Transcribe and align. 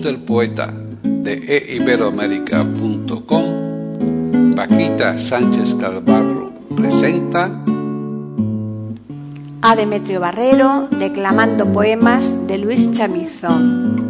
Del 0.00 0.20
poeta 0.20 0.72
de 1.02 1.74
eiberoamérica.com, 1.74 4.54
Paquita 4.54 5.18
Sánchez 5.18 5.74
Calvarro 5.74 6.52
presenta 6.74 7.50
a 9.60 9.76
Demetrio 9.76 10.20
Barrero 10.20 10.88
declamando 10.90 11.70
poemas 11.72 12.46
de 12.46 12.56
Luis 12.58 12.90
Chamizo. 12.92 14.01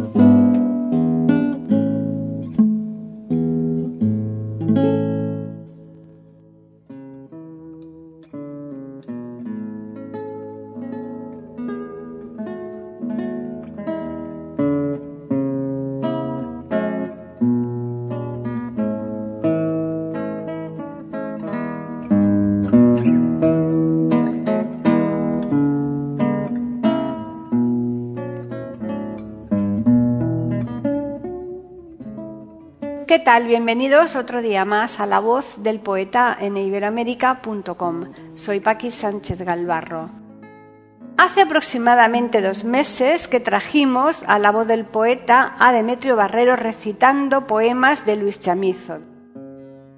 ¿Qué 33.13 33.19
tal? 33.19 33.45
Bienvenidos 33.45 34.15
otro 34.15 34.41
día 34.41 34.65
más 34.65 34.99
a 34.99 35.05
La 35.05 35.19
Voz 35.19 35.61
del 35.61 35.79
Poeta 35.79 36.35
en 36.41 36.57
iberoamérica.com. 36.57 38.05
Soy 38.33 38.59
Paqui 38.59 38.89
Sánchez 38.89 39.37
Galvarro. 39.37 40.09
Hace 41.19 41.43
aproximadamente 41.43 42.41
dos 42.41 42.63
meses 42.63 43.27
que 43.27 43.39
trajimos 43.39 44.23
a 44.25 44.39
La 44.39 44.49
Voz 44.49 44.65
del 44.65 44.85
Poeta 44.85 45.55
a 45.59 45.71
Demetrio 45.71 46.15
Barrero 46.15 46.55
recitando 46.55 47.45
poemas 47.45 48.03
de 48.03 48.15
Luis 48.15 48.39
Chamizo. 48.39 49.12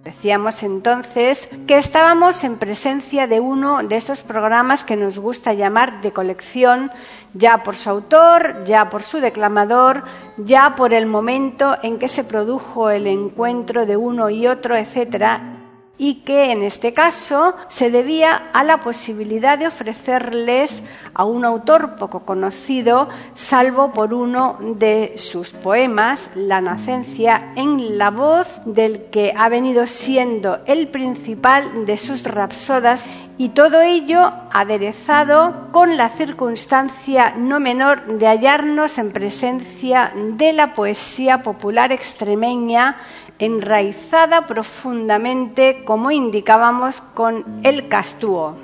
Decíamos 0.05 0.61
entonces 0.61 1.49
que 1.65 1.79
estábamos 1.79 2.43
en 2.43 2.57
presencia 2.57 3.25
de 3.25 3.39
uno 3.39 3.81
de 3.81 3.95
estos 3.95 4.21
programas 4.21 4.83
que 4.83 4.95
nos 4.95 5.17
gusta 5.17 5.53
llamar 5.53 5.99
de 6.01 6.11
colección, 6.11 6.91
ya 7.33 7.63
por 7.63 7.75
su 7.75 7.89
autor, 7.89 8.63
ya 8.65 8.87
por 8.91 9.01
su 9.01 9.19
declamador, 9.19 10.03
ya 10.37 10.75
por 10.75 10.93
el 10.93 11.07
momento 11.07 11.75
en 11.81 11.97
que 11.97 12.07
se 12.07 12.23
produjo 12.23 12.91
el 12.91 13.07
encuentro 13.07 13.87
de 13.87 13.97
uno 13.97 14.29
y 14.29 14.45
otro, 14.45 14.77
etcétera, 14.77 15.54
y 15.97 16.15
que 16.25 16.51
en 16.51 16.61
este 16.61 16.93
caso 16.93 17.55
se 17.67 17.89
debía 17.89 18.49
a 18.53 18.63
la 18.63 18.79
posibilidad 18.79 19.57
de 19.57 19.67
ofrecerles 19.67 20.83
a 21.13 21.23
un 21.23 21.45
autor 21.45 21.95
poco 21.95 22.21
conocido, 22.21 23.09
salvo 23.33 23.91
por 23.93 24.13
uno 24.13 24.57
de 24.59 25.13
sus 25.17 25.51
poemas, 25.51 26.29
La 26.35 26.61
Nacencia, 26.61 27.53
en 27.55 27.97
la 27.97 28.11
voz 28.11 28.61
del 28.65 29.05
que 29.05 29.33
ha 29.37 29.47
venido 29.49 29.87
siendo 29.87 30.59
el 30.65 30.89
principal 30.89 31.85
de 31.85 31.97
sus 31.97 32.23
rapsodas 32.23 33.05
y 33.37 33.49
todo 33.49 33.81
ello 33.81 34.31
aderezado 34.51 35.67
con 35.71 35.97
la 35.97 36.09
circunstancia 36.09 37.33
no 37.37 37.59
menor 37.59 38.05
de 38.17 38.27
hallarnos 38.27 38.97
en 38.97 39.11
presencia 39.11 40.13
de 40.15 40.53
la 40.53 40.73
poesía 40.73 41.43
popular 41.43 41.91
extremeña 41.91 42.97
enraizada 43.39 44.45
profundamente, 44.45 45.83
como 45.85 46.11
indicábamos, 46.11 47.01
con 47.13 47.61
el 47.63 47.87
castúo. 47.87 48.55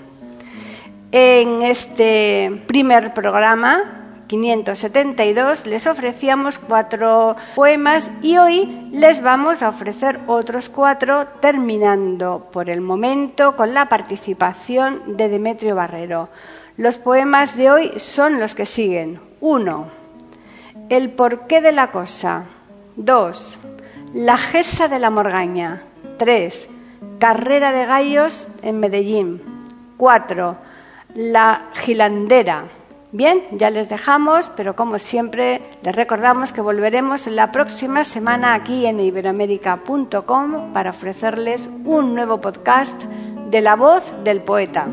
En 1.11 1.61
este 1.61 2.63
primer 2.67 3.13
programa, 3.13 4.01
572, 4.27 5.65
les 5.65 5.87
ofrecíamos 5.87 6.57
cuatro 6.57 7.35
poemas 7.53 8.09
y 8.21 8.37
hoy 8.37 8.87
les 8.93 9.21
vamos 9.21 9.61
a 9.61 9.67
ofrecer 9.67 10.21
otros 10.25 10.69
cuatro, 10.69 11.27
terminando 11.41 12.47
por 12.49 12.69
el 12.69 12.79
momento 12.79 13.57
con 13.57 13.73
la 13.73 13.89
participación 13.89 15.17
de 15.17 15.27
Demetrio 15.27 15.75
Barrero. 15.75 16.29
Los 16.77 16.97
poemas 16.97 17.57
de 17.57 17.71
hoy 17.71 17.91
son 17.97 18.39
los 18.39 18.55
que 18.55 18.65
siguen. 18.65 19.19
Uno, 19.41 19.87
El 20.87 21.09
porqué 21.09 21.59
de 21.59 21.73
la 21.73 21.91
cosa. 21.91 22.45
Dos, 22.95 23.59
la 24.13 24.37
Gesa 24.37 24.87
de 24.87 24.99
la 24.99 25.09
Morgaña. 25.09 25.83
3. 26.17 26.67
Carrera 27.19 27.71
de 27.71 27.85
gallos 27.85 28.47
en 28.61 28.79
Medellín. 28.79 29.41
4. 29.97 30.57
La 31.15 31.69
Gilandera. 31.73 32.65
Bien, 33.13 33.43
ya 33.51 33.69
les 33.69 33.89
dejamos, 33.89 34.49
pero 34.55 34.75
como 34.75 34.97
siempre 34.97 35.61
les 35.83 35.95
recordamos 35.95 36.53
que 36.53 36.61
volveremos 36.61 37.27
la 37.27 37.51
próxima 37.51 38.05
semana 38.05 38.53
aquí 38.53 38.85
en 38.85 38.99
iberoamérica.com 38.99 40.73
para 40.73 40.91
ofrecerles 40.91 41.69
un 41.83 42.15
nuevo 42.15 42.39
podcast 42.39 43.01
de 43.49 43.61
la 43.61 43.75
voz 43.75 44.03
del 44.23 44.41
poeta. 44.41 44.87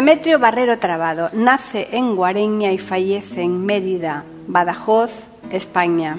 Demetrio 0.00 0.38
Barrero 0.38 0.78
Trabado 0.78 1.28
nace 1.34 1.88
en 1.92 2.16
Guareña 2.16 2.72
y 2.72 2.78
fallece 2.78 3.42
en 3.42 3.66
Mérida, 3.66 4.24
Badajoz, 4.46 5.10
España. 5.52 6.16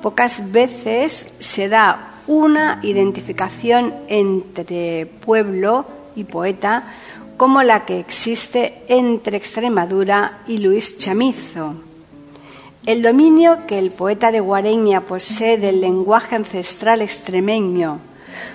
Pocas 0.00 0.50
veces 0.50 1.34
se 1.40 1.68
da 1.68 2.08
una 2.26 2.80
identificación 2.82 3.92
entre 4.08 5.04
pueblo 5.04 5.84
y 6.16 6.24
poeta 6.24 6.84
como 7.36 7.62
la 7.62 7.84
que 7.84 8.00
existe 8.00 8.82
entre 8.88 9.36
Extremadura 9.36 10.38
y 10.46 10.56
Luis 10.56 10.96
Chamizo. 10.96 11.74
El 12.86 13.02
dominio 13.02 13.66
que 13.66 13.78
el 13.78 13.90
poeta 13.90 14.32
de 14.32 14.40
Guareña 14.40 15.02
posee 15.02 15.58
del 15.58 15.82
lenguaje 15.82 16.36
ancestral 16.36 17.02
extremeño, 17.02 18.00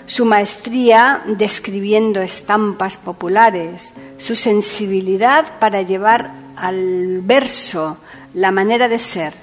su 0.05 0.25
maestría 0.25 1.21
describiendo 1.25 2.21
estampas 2.21 2.97
populares, 2.97 3.93
su 4.17 4.35
sensibilidad 4.35 5.59
para 5.59 5.81
llevar 5.81 6.31
al 6.55 7.21
verso 7.21 7.97
la 8.33 8.51
manera 8.51 8.87
de 8.87 8.99
ser 8.99 9.33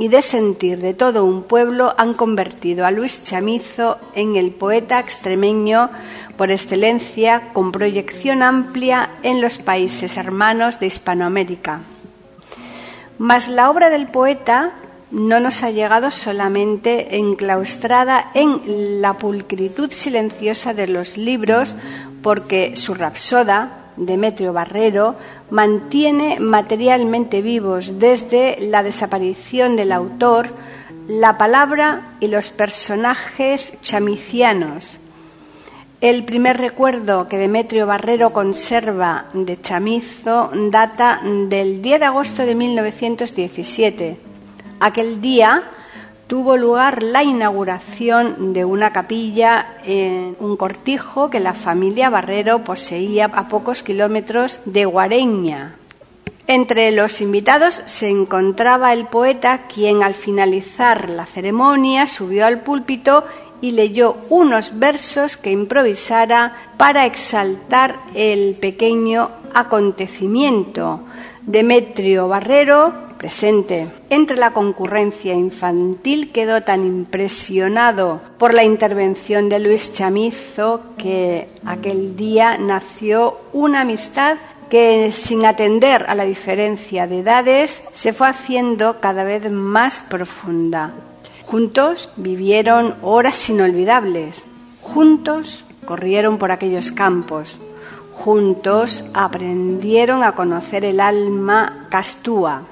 y 0.00 0.08
de 0.08 0.22
sentir 0.22 0.78
de 0.78 0.94
todo 0.94 1.26
un 1.26 1.42
pueblo 1.42 1.94
han 1.98 2.14
convertido 2.14 2.86
a 2.86 2.90
Luis 2.90 3.22
Chamizo 3.22 3.98
en 4.14 4.36
el 4.36 4.50
poeta 4.50 4.98
extremeño 4.98 5.90
por 6.38 6.50
excelencia 6.50 7.50
con 7.52 7.70
proyección 7.70 8.42
amplia 8.42 9.10
en 9.22 9.42
los 9.42 9.58
países 9.58 10.16
hermanos 10.16 10.80
de 10.80 10.86
Hispanoamérica. 10.86 11.80
Mas 13.18 13.50
la 13.50 13.68
obra 13.68 13.90
del 13.90 14.08
poeta 14.08 14.72
no 15.10 15.40
nos 15.40 15.62
ha 15.62 15.70
llegado 15.70 16.10
solamente 16.10 17.16
enclaustrada 17.16 18.30
en 18.34 19.00
la 19.00 19.14
pulcritud 19.14 19.90
silenciosa 19.90 20.74
de 20.74 20.86
los 20.86 21.16
libros, 21.16 21.74
porque 22.22 22.76
su 22.76 22.94
rapsoda, 22.94 23.92
Demetrio 23.96 24.52
Barrero, 24.52 25.16
mantiene 25.50 26.38
materialmente 26.38 27.42
vivos 27.42 27.98
desde 27.98 28.58
la 28.60 28.82
desaparición 28.82 29.76
del 29.76 29.92
autor 29.92 30.48
la 31.08 31.36
palabra 31.36 32.14
y 32.20 32.28
los 32.28 32.50
personajes 32.50 33.72
chamicianos. 33.82 35.00
El 36.00 36.24
primer 36.24 36.56
recuerdo 36.56 37.26
que 37.26 37.36
Demetrio 37.36 37.86
Barrero 37.86 38.32
conserva 38.32 39.26
de 39.34 39.60
Chamizo 39.60 40.50
data 40.70 41.20
del 41.22 41.82
10 41.82 42.00
de 42.00 42.06
agosto 42.06 42.46
de 42.46 42.54
1917. 42.54 44.29
Aquel 44.82 45.20
día 45.20 45.64
tuvo 46.26 46.56
lugar 46.56 47.02
la 47.02 47.22
inauguración 47.22 48.54
de 48.54 48.64
una 48.64 48.92
capilla 48.92 49.74
en 49.84 50.34
un 50.40 50.56
cortijo 50.56 51.28
que 51.28 51.38
la 51.38 51.52
familia 51.52 52.08
Barrero 52.08 52.64
poseía 52.64 53.26
a 53.26 53.46
pocos 53.46 53.82
kilómetros 53.82 54.60
de 54.64 54.86
Guareña. 54.86 55.74
Entre 56.46 56.92
los 56.92 57.20
invitados 57.20 57.82
se 57.84 58.08
encontraba 58.08 58.94
el 58.94 59.04
poeta, 59.04 59.66
quien 59.66 60.02
al 60.02 60.14
finalizar 60.14 61.10
la 61.10 61.26
ceremonia 61.26 62.06
subió 62.06 62.46
al 62.46 62.60
púlpito 62.60 63.24
y 63.60 63.72
leyó 63.72 64.16
unos 64.30 64.78
versos 64.78 65.36
que 65.36 65.52
improvisara 65.52 66.54
para 66.78 67.04
exaltar 67.04 67.96
el 68.14 68.54
pequeño 68.54 69.30
acontecimiento. 69.52 71.00
Demetrio 71.42 72.28
Barrero, 72.28 73.09
presente. 73.20 73.86
Entre 74.08 74.38
la 74.38 74.54
concurrencia 74.54 75.34
infantil 75.34 76.32
quedó 76.32 76.62
tan 76.62 76.86
impresionado 76.86 78.22
por 78.38 78.54
la 78.54 78.64
intervención 78.64 79.50
de 79.50 79.58
Luis 79.60 79.92
Chamizo 79.92 80.80
que 80.96 81.46
aquel 81.66 82.16
día 82.16 82.56
nació 82.56 83.36
una 83.52 83.82
amistad 83.82 84.38
que 84.70 85.12
sin 85.12 85.44
atender 85.44 86.06
a 86.08 86.14
la 86.14 86.24
diferencia 86.24 87.06
de 87.06 87.18
edades 87.18 87.82
se 87.92 88.14
fue 88.14 88.26
haciendo 88.26 89.00
cada 89.00 89.22
vez 89.22 89.52
más 89.52 90.02
profunda. 90.08 90.92
Juntos 91.44 92.08
vivieron 92.16 92.94
horas 93.02 93.50
inolvidables. 93.50 94.48
Juntos 94.80 95.66
corrieron 95.84 96.38
por 96.38 96.52
aquellos 96.52 96.90
campos. 96.90 97.58
Juntos 98.14 99.04
aprendieron 99.12 100.22
a 100.22 100.32
conocer 100.32 100.86
el 100.86 101.00
alma 101.00 101.86
castúa. 101.90 102.62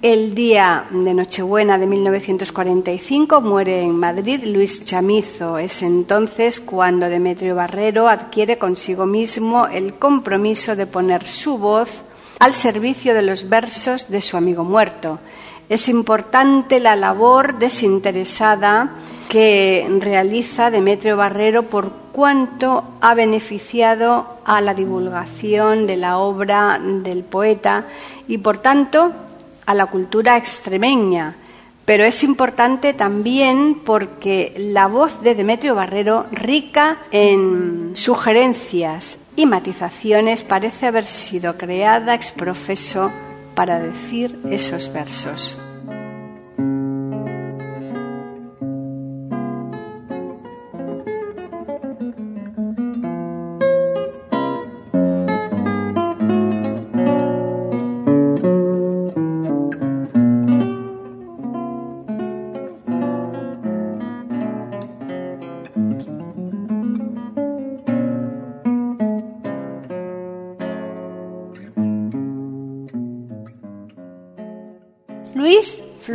El 0.00 0.36
día 0.36 0.84
de 0.92 1.12
Nochebuena 1.12 1.76
de 1.76 1.88
1945 1.88 3.40
muere 3.40 3.82
en 3.82 3.98
Madrid 3.98 4.44
Luis 4.44 4.84
Chamizo. 4.84 5.58
Es 5.58 5.82
entonces 5.82 6.60
cuando 6.60 7.08
Demetrio 7.08 7.56
Barrero 7.56 8.06
adquiere 8.06 8.58
consigo 8.58 9.06
mismo 9.06 9.66
el 9.66 9.94
compromiso 9.94 10.76
de 10.76 10.86
poner 10.86 11.26
su 11.26 11.58
voz 11.58 11.90
al 12.38 12.54
servicio 12.54 13.12
de 13.12 13.22
los 13.22 13.48
versos 13.48 14.08
de 14.08 14.20
su 14.20 14.36
amigo 14.36 14.62
muerto. 14.62 15.18
Es 15.68 15.88
importante 15.88 16.78
la 16.78 16.94
labor 16.94 17.58
desinteresada 17.58 18.92
que 19.28 19.84
realiza 19.98 20.70
Demetrio 20.70 21.16
Barrero 21.16 21.64
por 21.64 21.90
cuanto 22.12 22.84
ha 23.00 23.14
beneficiado 23.14 24.38
a 24.44 24.60
la 24.60 24.74
divulgación 24.74 25.88
de 25.88 25.96
la 25.96 26.18
obra 26.18 26.80
del 26.80 27.24
poeta 27.24 27.84
y, 28.28 28.38
por 28.38 28.58
tanto, 28.58 29.12
a 29.68 29.74
la 29.74 29.84
cultura 29.84 30.38
extremeña. 30.38 31.36
Pero 31.84 32.04
es 32.04 32.24
importante 32.24 32.94
también 32.94 33.82
porque 33.84 34.54
la 34.56 34.86
voz 34.86 35.22
de 35.22 35.34
Demetrio 35.34 35.74
Barrero, 35.74 36.24
rica 36.32 36.96
en 37.10 37.92
sugerencias 37.94 39.18
y 39.36 39.44
matizaciones, 39.44 40.42
parece 40.42 40.86
haber 40.86 41.04
sido 41.04 41.58
creada 41.58 42.14
ex 42.14 42.30
profeso 42.30 43.12
para 43.54 43.78
decir 43.78 44.38
esos 44.50 44.90
versos. 44.90 45.58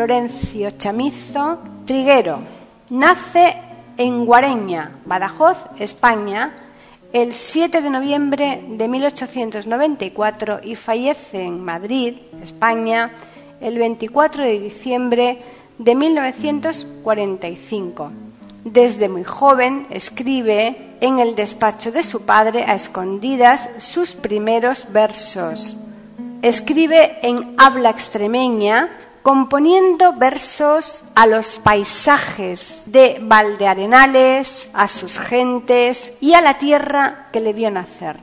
Florencio 0.03 0.71
Chamizo 0.71 1.59
Triguero 1.85 2.39
nace 2.89 3.55
en 3.95 4.25
Guareña, 4.25 4.99
Badajoz, 5.05 5.55
España, 5.79 6.51
el 7.13 7.31
7 7.31 7.81
de 7.81 7.89
noviembre 7.89 8.65
de 8.67 8.89
1894 8.89 10.59
y 10.61 10.75
fallece 10.75 11.43
en 11.43 11.63
Madrid, 11.63 12.17
España, 12.41 13.11
el 13.61 13.77
24 13.77 14.43
de 14.43 14.59
diciembre 14.59 15.37
de 15.77 15.95
1945. 15.95 18.11
Desde 18.65 19.07
muy 19.07 19.23
joven 19.23 19.87
escribe 19.89 20.97
en 20.99 21.19
el 21.19 21.33
despacho 21.33 21.93
de 21.93 22.03
su 22.03 22.23
padre 22.23 22.65
a 22.67 22.75
escondidas 22.75 23.69
sus 23.77 24.15
primeros 24.15 24.91
versos. 24.91 25.77
Escribe 26.41 27.19
en 27.21 27.55
habla 27.57 27.89
extremeña 27.89 28.99
componiendo 29.23 30.13
versos 30.13 31.03
a 31.15 31.25
los 31.25 31.59
paisajes 31.59 32.91
de 32.91 33.19
Valdearenales, 33.21 34.69
a 34.73 34.89
sus 34.89 35.17
gentes 35.17 36.17
y 36.19 36.33
a 36.33 36.41
la 36.41 36.59
tierra 36.59 37.27
que 37.31 37.39
le 37.39 37.53
vio 37.53 37.71
nacer. 37.71 38.17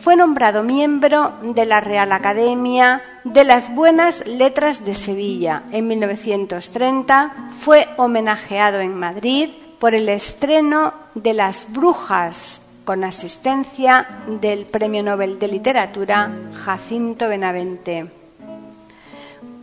Fue 0.00 0.14
nombrado 0.14 0.62
miembro 0.62 1.32
de 1.42 1.66
la 1.66 1.80
Real 1.80 2.12
Academia 2.12 3.02
de 3.24 3.42
las 3.42 3.74
Buenas 3.74 4.24
Letras 4.28 4.84
de 4.84 4.94
Sevilla. 4.94 5.64
En 5.72 5.88
1930 5.88 7.50
fue 7.58 7.88
homenajeado 7.96 8.78
en 8.78 8.94
Madrid 8.94 9.50
por 9.80 9.96
el 9.96 10.08
estreno 10.08 10.94
de 11.16 11.34
Las 11.34 11.66
Brujas 11.70 12.62
con 12.84 13.02
asistencia 13.02 14.06
del 14.40 14.66
Premio 14.66 15.02
Nobel 15.02 15.38
de 15.38 15.48
Literatura 15.48 16.30
Jacinto 16.64 17.28
Benavente. 17.28 18.17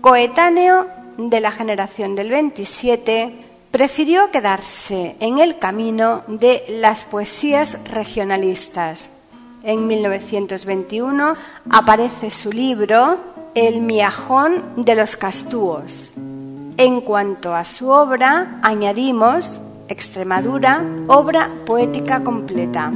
Coetáneo 0.06 0.86
de 1.18 1.40
la 1.40 1.50
generación 1.50 2.16
del 2.16 2.30
27, 2.30 3.40
prefirió 3.72 4.30
quedarse 4.30 5.15
en 5.20 5.39
el 5.39 5.58
camino 5.58 6.22
de 6.27 6.63
las 6.80 7.06
poesías 7.06 7.80
regionalistas. 7.86 9.10
En 9.63 9.88
1921 9.88 11.34
aparece 11.72 12.30
su 12.30 12.51
libro 12.51 13.18
El 13.56 13.82
miajón 13.82 14.75
de 14.75 14.94
los 14.94 15.15
castúos. 15.15 16.13
En 16.77 17.01
cuanto 17.01 17.56
a 17.56 17.63
su 17.63 17.89
obra, 17.89 18.60
añadimos 18.62 19.60
Extremadura, 19.88 20.84
obra 21.08 21.50
poética 21.65 22.24
completa. 22.24 22.91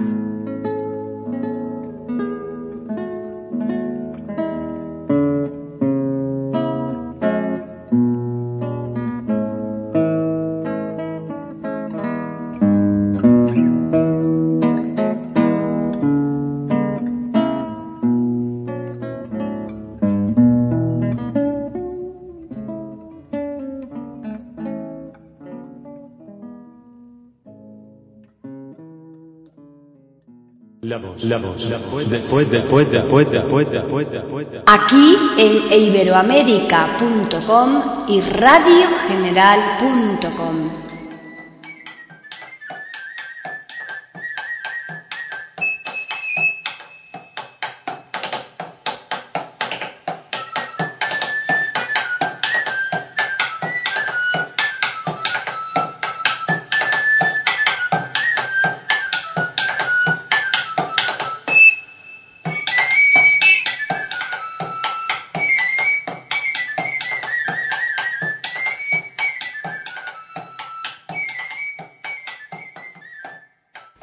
Aquí 34.66 35.18
en 35.38 35.74
iberoamérica.com 35.74 37.82
y 38.08 38.22
radiogeneral.com. 38.22 40.89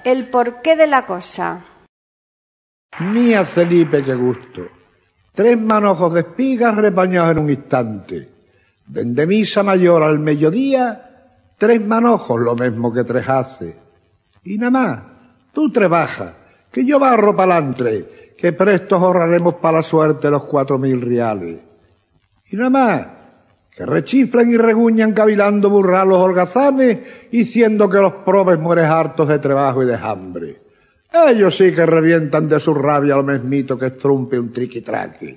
el 0.06 0.28
porqué 0.28 0.76
de 0.76 0.86
la 0.86 1.04
cosa. 1.04 1.64
Mía 3.00 3.44
Felipe, 3.44 4.00
qué 4.04 4.14
gusto. 4.14 4.62
Tres 5.34 5.60
manojos 5.60 6.14
de 6.14 6.20
espigas 6.20 6.76
repañados 6.76 7.32
en 7.32 7.38
un 7.40 7.50
instante. 7.50 8.28
Dende 8.86 9.26
misa 9.26 9.64
mayor 9.64 10.04
al 10.04 10.20
mediodía, 10.20 11.26
tres 11.58 11.84
manojos, 11.84 12.40
lo 12.40 12.54
mismo 12.54 12.92
que 12.92 13.02
tres 13.02 13.28
hace. 13.28 13.76
Y 14.44 14.56
nada 14.58 14.70
más, 14.70 15.02
tú 15.52 15.72
trabajas, 15.72 16.34
que 16.70 16.84
yo 16.84 17.00
barro 17.00 17.34
pa'lantre, 17.34 18.34
que 18.38 18.52
presto 18.52 18.94
ahorraremos 18.94 19.54
para 19.54 19.78
la 19.78 19.82
suerte 19.82 20.30
los 20.30 20.44
cuatro 20.44 20.78
mil 20.78 21.00
reales. 21.00 21.58
Y 22.48 22.56
nada 22.56 22.70
más, 22.70 23.06
que 23.76 23.84
rechiflan 23.84 24.50
y 24.50 24.56
reguñan 24.56 25.12
cavilando 25.12 25.68
burrar 25.68 26.06
los 26.06 26.16
holgazanes, 26.16 26.98
diciendo 27.30 27.90
que 27.90 27.98
los 27.98 28.12
probes 28.24 28.58
mueren 28.58 28.86
hartos 28.86 29.28
de 29.28 29.38
trabajo 29.38 29.82
y 29.82 29.86
de 29.86 29.96
hambre. 29.96 30.62
Ellos 31.12 31.54
sí 31.54 31.72
que 31.74 31.84
revientan 31.84 32.48
de 32.48 32.58
su 32.58 32.72
rabia 32.72 33.16
al 33.16 33.24
mesmito 33.24 33.78
que 33.78 33.88
estrumpe 33.88 34.38
un 34.38 34.50
triquitraqui. 34.50 35.36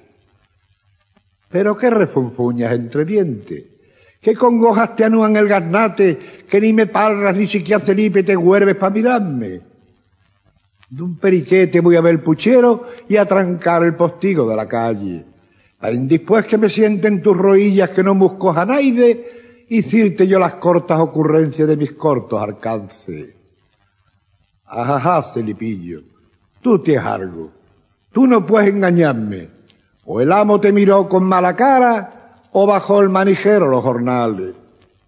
Pero 1.49 1.75
qué 1.75 1.89
refunfuñas 1.89 2.71
entre 2.71 3.03
dientes, 3.03 3.65
qué 4.21 4.33
congojas 4.35 4.95
te 4.95 5.03
anúan 5.03 5.35
el 5.35 5.47
garnate, 5.49 6.17
que 6.47 6.61
ni 6.61 6.71
me 6.71 6.87
parras 6.87 7.35
ni 7.35 7.45
siquiera 7.45 7.81
Felipe 7.81 8.23
te 8.23 8.37
huerves 8.37 8.75
para 8.75 8.93
mirarme. 8.93 9.61
De 10.89 11.03
un 11.03 11.17
periquete 11.17 11.81
voy 11.81 11.97
a 11.97 12.01
ver 12.01 12.13
el 12.13 12.21
puchero 12.21 12.87
y 13.09 13.17
a 13.17 13.25
trancar 13.25 13.83
el 13.83 13.95
postigo 13.95 14.49
de 14.49 14.55
la 14.55 14.67
calle. 14.67 15.25
Después 15.81 16.45
que 16.45 16.57
me 16.57 16.67
sienten 16.67 17.21
tus 17.21 17.37
rodillas 17.37 17.89
que 17.91 18.03
no 18.03 18.13
busco 18.15 18.51
a 18.51 18.81
y 18.81 18.91
decirte 19.69 20.27
yo 20.27 20.37
las 20.37 20.55
cortas 20.55 20.99
ocurrencias 20.99 21.67
de 21.67 21.77
mis 21.77 21.93
cortos 21.93 22.41
alcances. 22.41 23.29
Ajá, 24.65 25.23
Celipillo, 25.23 26.01
tú 26.61 26.79
tienes 26.79 27.05
algo. 27.05 27.51
Tú 28.11 28.27
no 28.27 28.45
puedes 28.45 28.69
engañarme. 28.69 29.49
O 30.05 30.19
el 30.19 30.31
amo 30.31 30.59
te 30.59 30.71
miró 30.71 31.07
con 31.07 31.23
mala 31.23 31.55
cara, 31.55 32.41
o 32.51 32.67
bajó 32.67 33.01
el 33.01 33.09
manijero 33.09 33.67
los 33.67 33.83
jornales. 33.83 34.55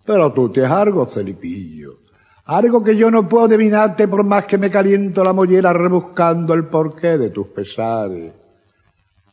Pero 0.05 0.31
tú 0.31 0.49
tienes 0.49 0.71
algo, 0.71 1.07
Celipillo. 1.07 1.97
Algo 2.45 2.83
que 2.83 2.95
yo 2.95 3.11
no 3.11 3.27
puedo 3.27 3.45
adivinarte 3.45 4.07
por 4.07 4.23
más 4.23 4.45
que 4.45 4.57
me 4.57 4.69
caliento 4.69 5.23
la 5.23 5.33
mollera 5.33 5.73
rebuscando 5.73 6.53
el 6.53 6.65
porqué 6.65 7.17
de 7.17 7.29
tus 7.29 7.47
pesares. 7.47 8.40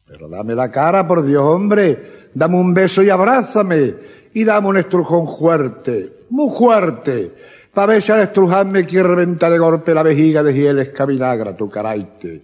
Pero 0.09 0.29
dame 0.29 0.55
la 0.55 0.71
cara, 0.71 1.07
por 1.07 1.25
Dios, 1.25 1.43
hombre. 1.43 2.31
Dame 2.35 2.57
un 2.57 2.73
beso 2.73 3.03
y 3.03 3.11
abrázame. 3.11 3.95
Y 4.33 4.45
dame 4.45 4.69
un 4.69 4.77
estrujón 4.77 5.27
fuerte, 5.27 6.25
muy 6.31 6.51
fuerte 6.57 7.33
pa' 7.79 7.87
ver 7.87 8.03
si 8.03 8.11
al 8.11 8.23
estrujarme 8.23 8.87
quiere 8.87 9.07
reventa 9.07 9.49
de 9.49 9.57
golpe 9.57 9.95
la 9.95 10.03
vejiga 10.03 10.43
de 10.43 10.53
Gieles 10.53 10.89
Caminagra, 10.89 11.57
tu 11.57 11.71
caraite. 11.71 12.43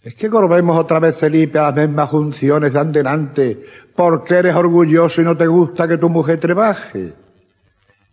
Es 0.00 0.14
que 0.14 0.28
volvemos 0.28 0.78
otra 0.78 1.00
vez, 1.00 1.16
Felipe, 1.16 1.58
a 1.58 1.72
las 1.72 1.74
mismas 1.74 2.08
funciones 2.08 2.72
de 2.72 2.78
andenante, 2.78 3.64
porque 3.96 4.36
eres 4.36 4.54
orgulloso 4.54 5.20
y 5.20 5.24
no 5.24 5.36
te 5.36 5.48
gusta 5.48 5.88
que 5.88 5.98
tu 5.98 6.08
mujer 6.08 6.38
trabaje. 6.38 7.12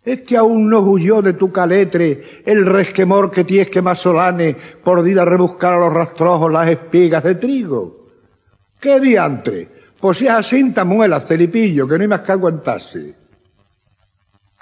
Es 0.06 0.22
que 0.22 0.38
aún 0.38 0.70
no 0.70 0.80
huyó 0.80 1.20
de 1.20 1.34
tu 1.34 1.52
caletre 1.52 2.42
el 2.46 2.64
resquemor 2.64 3.30
que 3.30 3.44
tienes 3.44 3.68
que 3.68 3.82
masolane 3.82 4.56
por 4.82 5.06
ir 5.06 5.20
a 5.20 5.26
rebuscar 5.26 5.74
a 5.74 5.80
los 5.80 5.92
rastrojos 5.92 6.50
las 6.50 6.68
espigas 6.70 7.22
de 7.22 7.34
trigo. 7.34 8.06
¡Qué 8.80 8.98
diantre! 9.00 9.68
Pues 10.00 10.16
si 10.16 10.26
es 10.26 10.32
así, 10.32 10.72
Celipillo, 11.20 11.86
que 11.86 11.98
no 11.98 12.02
hay 12.02 12.08
más 12.08 12.20
que 12.22 12.32
aguantarse 12.32 13.26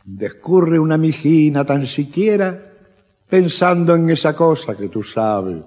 descurre 0.04 0.78
una 0.78 0.98
mijina 0.98 1.64
tan 1.64 1.86
siquiera 1.86 2.72
pensando 3.28 3.94
en 3.94 4.10
esa 4.10 4.36
cosa 4.36 4.76
que 4.76 4.88
tú 4.88 5.02
sabes. 5.02 5.62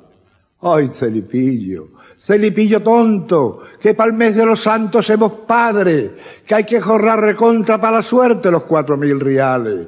Ay, 0.59 0.87
Celipillo, 0.87 1.89
Celipillo 2.17 2.81
tonto, 2.81 3.59
que 3.79 3.93
para 3.93 4.09
el 4.09 4.17
mes 4.17 4.35
de 4.35 4.43
los 4.43 4.59
santos 4.59 5.05
somos 5.05 5.33
padres, 5.45 6.11
que 6.45 6.55
hay 6.55 6.63
que 6.63 6.81
jorrar 6.81 7.21
recontra 7.21 7.79
para 7.79 7.97
la 7.97 8.01
suerte 8.01 8.49
los 8.49 8.63
cuatro 8.63 8.97
mil 8.97 9.19
reales, 9.19 9.87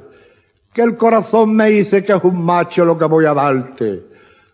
que 0.72 0.82
el 0.82 0.96
corazón 0.96 1.56
me 1.56 1.70
dice 1.70 2.04
que 2.04 2.12
es 2.12 2.22
un 2.22 2.44
macho 2.44 2.84
lo 2.84 2.96
que 2.96 3.04
voy 3.06 3.24
a 3.24 3.34
darte, 3.34 4.04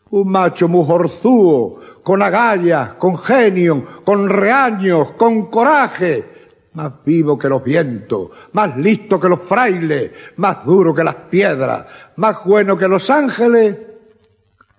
un 0.08 0.30
macho 0.30 0.68
mujorzúo, 0.68 1.80
con 2.02 2.22
agallas, 2.22 2.94
con 2.94 3.18
genio, 3.18 3.84
con 4.02 4.26
reaños, 4.26 5.10
con 5.12 5.50
coraje, 5.50 6.24
más 6.72 6.92
vivo 7.04 7.38
que 7.38 7.48
los 7.48 7.62
vientos, 7.62 8.30
más 8.52 8.74
listo 8.78 9.20
que 9.20 9.28
los 9.28 9.40
frailes, 9.40 10.12
más 10.36 10.64
duro 10.64 10.94
que 10.94 11.04
las 11.04 11.14
piedras, 11.14 11.86
más 12.16 12.42
bueno 12.42 12.78
que 12.78 12.88
los 12.88 13.10
ángeles, 13.10 13.76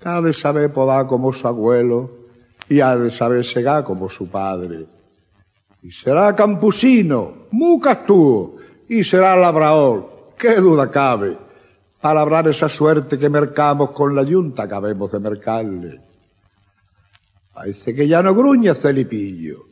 ha 0.03 0.21
de 0.21 0.33
saber 0.33 0.71
podar 0.71 1.07
como 1.07 1.33
su 1.33 1.47
abuelo 1.47 2.09
y 2.69 2.79
ha 2.79 2.95
de 2.95 3.11
saber 3.11 3.43
segar 3.43 3.83
como 3.83 4.09
su 4.09 4.29
padre. 4.29 4.85
Y 5.83 5.91
será 5.91 6.35
campusino, 6.35 7.47
muy 7.51 7.79
castúo, 7.79 8.55
y 8.89 9.03
será 9.03 9.35
labrador, 9.35 10.33
qué 10.37 10.55
duda 10.55 10.89
cabe. 10.89 11.37
Para 12.01 12.15
labrar 12.15 12.47
esa 12.47 12.69
suerte 12.69 13.17
que 13.17 13.29
mercamos 13.29 13.91
con 13.91 14.15
la 14.15 14.23
yunta 14.23 14.63
acabemos 14.63 15.11
de 15.11 15.19
mercarle. 15.19 16.01
Parece 17.53 17.93
que 17.95 18.07
ya 18.07 18.21
no 18.21 18.35
gruña 18.35 18.75
Celipillo 18.75 19.67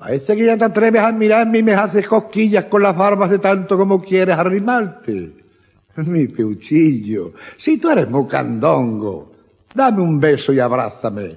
Parece 0.00 0.34
que 0.34 0.46
ya 0.46 0.56
te 0.56 0.64
atreves 0.64 1.02
a 1.02 1.12
mirarme 1.12 1.58
y 1.58 1.62
me 1.62 1.74
haces 1.74 2.08
cosquillas 2.08 2.64
con 2.64 2.82
las 2.82 2.96
barbas 2.96 3.28
de 3.28 3.38
tanto 3.38 3.76
como 3.76 4.00
quieres 4.00 4.34
arrimarte. 4.34 5.34
Mi 6.06 6.26
piuchillo, 6.26 7.34
si 7.58 7.76
tú 7.76 7.90
eres 7.90 8.08
mocandongo, 8.08 9.29
dame 9.74 10.02
un 10.02 10.20
beso 10.20 10.52
y 10.52 10.60
abrázame. 10.60 11.36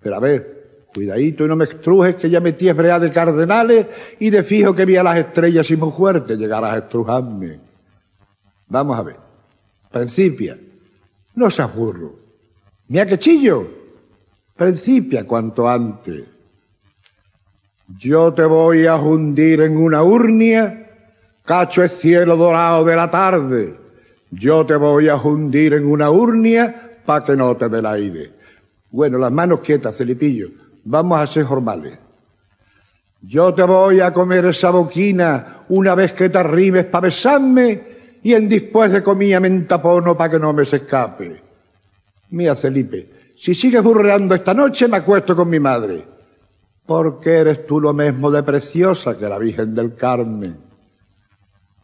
Pero 0.00 0.16
a 0.16 0.20
ver, 0.20 0.86
cuidadito 0.94 1.44
y 1.44 1.48
no 1.48 1.56
me 1.56 1.64
estrujes 1.64 2.16
que 2.16 2.30
ya 2.30 2.40
metí 2.40 2.68
esbrea 2.68 2.98
de 2.98 3.10
cardenales 3.10 3.86
y 4.18 4.30
de 4.30 4.42
fijo 4.42 4.74
que 4.74 4.84
vi 4.84 4.96
a 4.96 5.02
las 5.02 5.18
estrellas 5.18 5.70
y 5.70 5.76
muy 5.76 5.92
fuerte 5.92 6.36
llegarás 6.36 6.74
a 6.74 6.78
estrujarme. 6.78 7.60
Vamos 8.68 8.98
a 8.98 9.02
ver. 9.02 9.16
Principia. 9.90 10.58
No 11.34 11.50
seas 11.50 11.74
burro. 11.74 12.14
Mira 12.88 13.06
que 13.06 13.18
chillo. 13.18 13.66
Principia 14.56 15.26
cuanto 15.26 15.68
antes. 15.68 16.24
Yo 17.98 18.32
te 18.32 18.44
voy 18.44 18.86
a 18.86 18.96
hundir 18.96 19.60
en 19.60 19.76
una 19.76 20.02
urnia, 20.02 20.90
cacho 21.44 21.82
el 21.82 21.90
cielo 21.90 22.36
dorado 22.36 22.84
de 22.84 22.96
la 22.96 23.10
tarde. 23.10 23.76
Yo 24.30 24.64
te 24.64 24.76
voy 24.76 25.08
a 25.08 25.16
hundir 25.16 25.74
en 25.74 25.86
una 25.86 26.10
urnia 26.10 26.81
pa' 27.04 27.24
que 27.24 27.36
no 27.36 27.56
te 27.56 27.68
dé 27.68 27.78
el 27.78 27.86
aire. 27.86 28.32
Bueno, 28.90 29.18
las 29.18 29.32
manos 29.32 29.60
quietas, 29.60 29.96
Celipillo. 29.96 30.48
Vamos 30.84 31.20
a 31.20 31.26
ser 31.26 31.44
formales. 31.44 31.98
Yo 33.22 33.54
te 33.54 33.62
voy 33.62 34.00
a 34.00 34.12
comer 34.12 34.46
esa 34.46 34.70
boquina 34.70 35.60
una 35.68 35.94
vez 35.94 36.12
que 36.12 36.28
te 36.28 36.38
arrimes 36.38 36.86
pa' 36.86 37.00
besarme 37.00 37.92
y 38.22 38.34
en 38.34 38.48
después 38.48 38.90
de 38.90 39.02
comida 39.02 39.40
me 39.40 39.48
entapono 39.48 40.16
pa' 40.16 40.30
que 40.30 40.38
no 40.38 40.52
me 40.52 40.64
se 40.64 40.76
escape. 40.76 41.40
Mía, 42.30 42.56
Felipe, 42.56 43.32
si 43.36 43.54
sigues 43.54 43.82
burreando 43.82 44.34
esta 44.34 44.54
noche 44.54 44.88
me 44.88 44.96
acuesto 44.96 45.36
con 45.36 45.48
mi 45.48 45.60
madre 45.60 46.12
porque 46.86 47.38
eres 47.38 47.66
tú 47.66 47.80
lo 47.80 47.92
mismo 47.92 48.30
de 48.30 48.42
preciosa 48.42 49.16
que 49.16 49.28
la 49.28 49.38
Virgen 49.38 49.74
del 49.74 49.94
Carmen. 49.94 50.56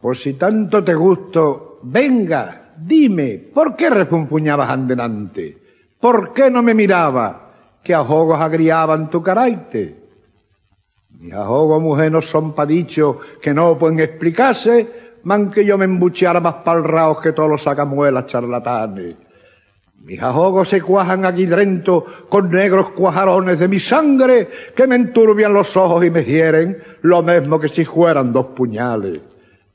Pues 0.01 0.21
si 0.21 0.33
tanto 0.33 0.83
te 0.83 0.93
gusto, 0.93 1.79
venga, 1.83 2.68
dime, 2.81 3.37
¿por 3.53 3.75
qué 3.75 3.89
refunfuñabas 3.89 4.69
andenante? 4.69 5.57
¿Por 5.99 6.33
qué 6.33 6.49
no 6.49 6.61
me 6.61 6.73
miraba? 6.73 7.51
Que 7.83 7.93
ajogos 7.93 8.39
agriaban 8.39 9.09
tu 9.09 9.21
caraite. 9.21 9.99
Mis 11.19 11.33
ajogos, 11.33 11.81
mujer, 11.81 12.11
no 12.11 12.21
son 12.21 12.53
pa' 12.53 12.65
dicho 12.65 13.17
que 13.41 13.53
no 13.53 13.77
pueden 13.77 13.99
explicarse, 13.99 15.17
man 15.23 15.49
que 15.49 15.65
yo 15.65 15.77
me 15.77 15.85
embucheara 15.85 16.39
más 16.39 16.55
palraos 16.55 17.19
que 17.19 17.33
todos 17.33 17.49
los 17.49 17.61
sacamuelas 17.61 18.25
charlatanes. 18.25 19.15
Mis 20.01 20.21
ajogos 20.21 20.69
se 20.69 20.81
cuajan 20.81 21.25
aquí 21.25 21.45
dentro 21.45 22.05
con 22.29 22.49
negros 22.49 22.91
cuajarones 22.91 23.59
de 23.59 23.67
mi 23.67 23.81
sangre 23.81 24.47
que 24.73 24.87
me 24.87 24.95
enturbian 24.95 25.53
los 25.53 25.75
ojos 25.75 26.05
y 26.05 26.09
me 26.09 26.23
hieren 26.23 26.77
lo 27.01 27.21
mismo 27.21 27.59
que 27.59 27.67
si 27.67 27.83
fueran 27.83 28.31
dos 28.31 28.47
puñales. 28.55 29.19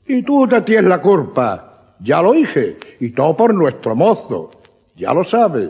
Y 0.07 0.23
tú 0.23 0.47
te 0.47 0.61
tienes 0.61 0.85
la 0.85 0.99
culpa, 0.99 1.74
ya 1.99 2.21
lo 2.21 2.33
dije, 2.33 2.77
y 2.99 3.09
todo 3.09 3.35
por 3.35 3.53
nuestro 3.53 3.95
mozo, 3.95 4.51
ya 4.95 5.13
lo 5.13 5.23
sabes. 5.23 5.69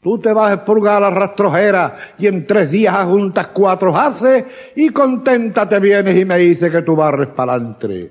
Tú 0.00 0.18
te 0.18 0.32
vas 0.32 0.50
a 0.50 0.54
expurgar 0.54 0.96
a 0.96 1.00
la 1.00 1.10
rastrojera 1.10 1.96
y 2.18 2.26
en 2.26 2.44
tres 2.44 2.72
días 2.72 3.04
juntas 3.04 3.48
cuatro 3.48 3.96
haces 3.96 4.44
y 4.74 4.88
contenta 4.88 5.68
te 5.68 5.78
vienes 5.78 6.16
y 6.16 6.24
me 6.24 6.38
dices 6.38 6.72
que 6.72 6.82
tú 6.82 6.96
barres 6.96 7.28
pa'lantre. 7.28 8.10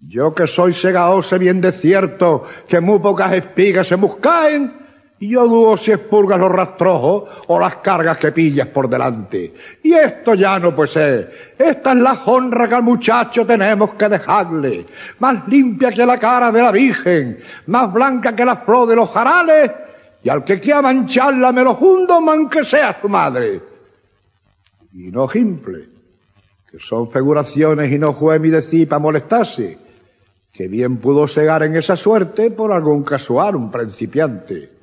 Yo 0.00 0.34
que 0.34 0.46
soy 0.46 0.74
segaose 0.74 1.38
bien 1.38 1.60
de 1.60 1.72
cierto, 1.72 2.42
que 2.68 2.80
muy 2.80 2.98
pocas 2.98 3.32
espigas 3.32 3.86
se 3.86 3.94
buscaen, 3.94 4.81
Y 5.22 5.28
yo 5.28 5.46
dudo 5.46 5.76
si 5.76 5.92
expurgas 5.92 6.40
los 6.40 6.50
rastrojos 6.50 7.30
o 7.46 7.60
las 7.60 7.76
cargas 7.76 8.18
que 8.18 8.32
pillas 8.32 8.66
por 8.66 8.88
delante. 8.88 9.54
Y 9.80 9.92
esto 9.92 10.34
ya 10.34 10.58
no 10.58 10.74
puede 10.74 10.88
ser. 10.88 11.54
Esta 11.56 11.92
es 11.92 11.98
la 11.98 12.18
honra 12.26 12.68
que 12.68 12.74
al 12.74 12.82
muchacho 12.82 13.46
tenemos 13.46 13.94
que 13.94 14.08
dejarle. 14.08 14.84
Más 15.20 15.46
limpia 15.46 15.92
que 15.92 16.04
la 16.04 16.18
cara 16.18 16.50
de 16.50 16.60
la 16.60 16.72
Virgen, 16.72 17.38
más 17.66 17.92
blanca 17.92 18.34
que 18.34 18.44
la 18.44 18.56
flor 18.56 18.88
de 18.88 18.96
los 18.96 19.10
jarales, 19.10 19.70
y 20.24 20.28
al 20.28 20.42
que 20.42 20.58
quiera 20.58 20.82
mancharla 20.82 21.52
me 21.52 21.62
lo 21.62 21.74
jundo, 21.74 22.20
man 22.20 22.48
que 22.48 22.64
sea 22.64 22.98
su 23.00 23.08
madre. 23.08 23.60
Y 24.92 25.12
no 25.12 25.28
simple, 25.28 25.84
que 26.68 26.80
son 26.80 27.12
figuraciones 27.12 27.92
y 27.92 27.96
no 27.96 28.12
fue 28.12 28.40
mi 28.40 28.48
decir 28.48 28.88
para 28.88 28.98
molestarse, 28.98 29.78
que 30.52 30.66
bien 30.66 30.96
pudo 30.96 31.28
segar 31.28 31.62
en 31.62 31.76
esa 31.76 31.94
suerte 31.94 32.50
por 32.50 32.72
algún 32.72 33.04
casual, 33.04 33.54
un 33.54 33.70
principiante. 33.70 34.81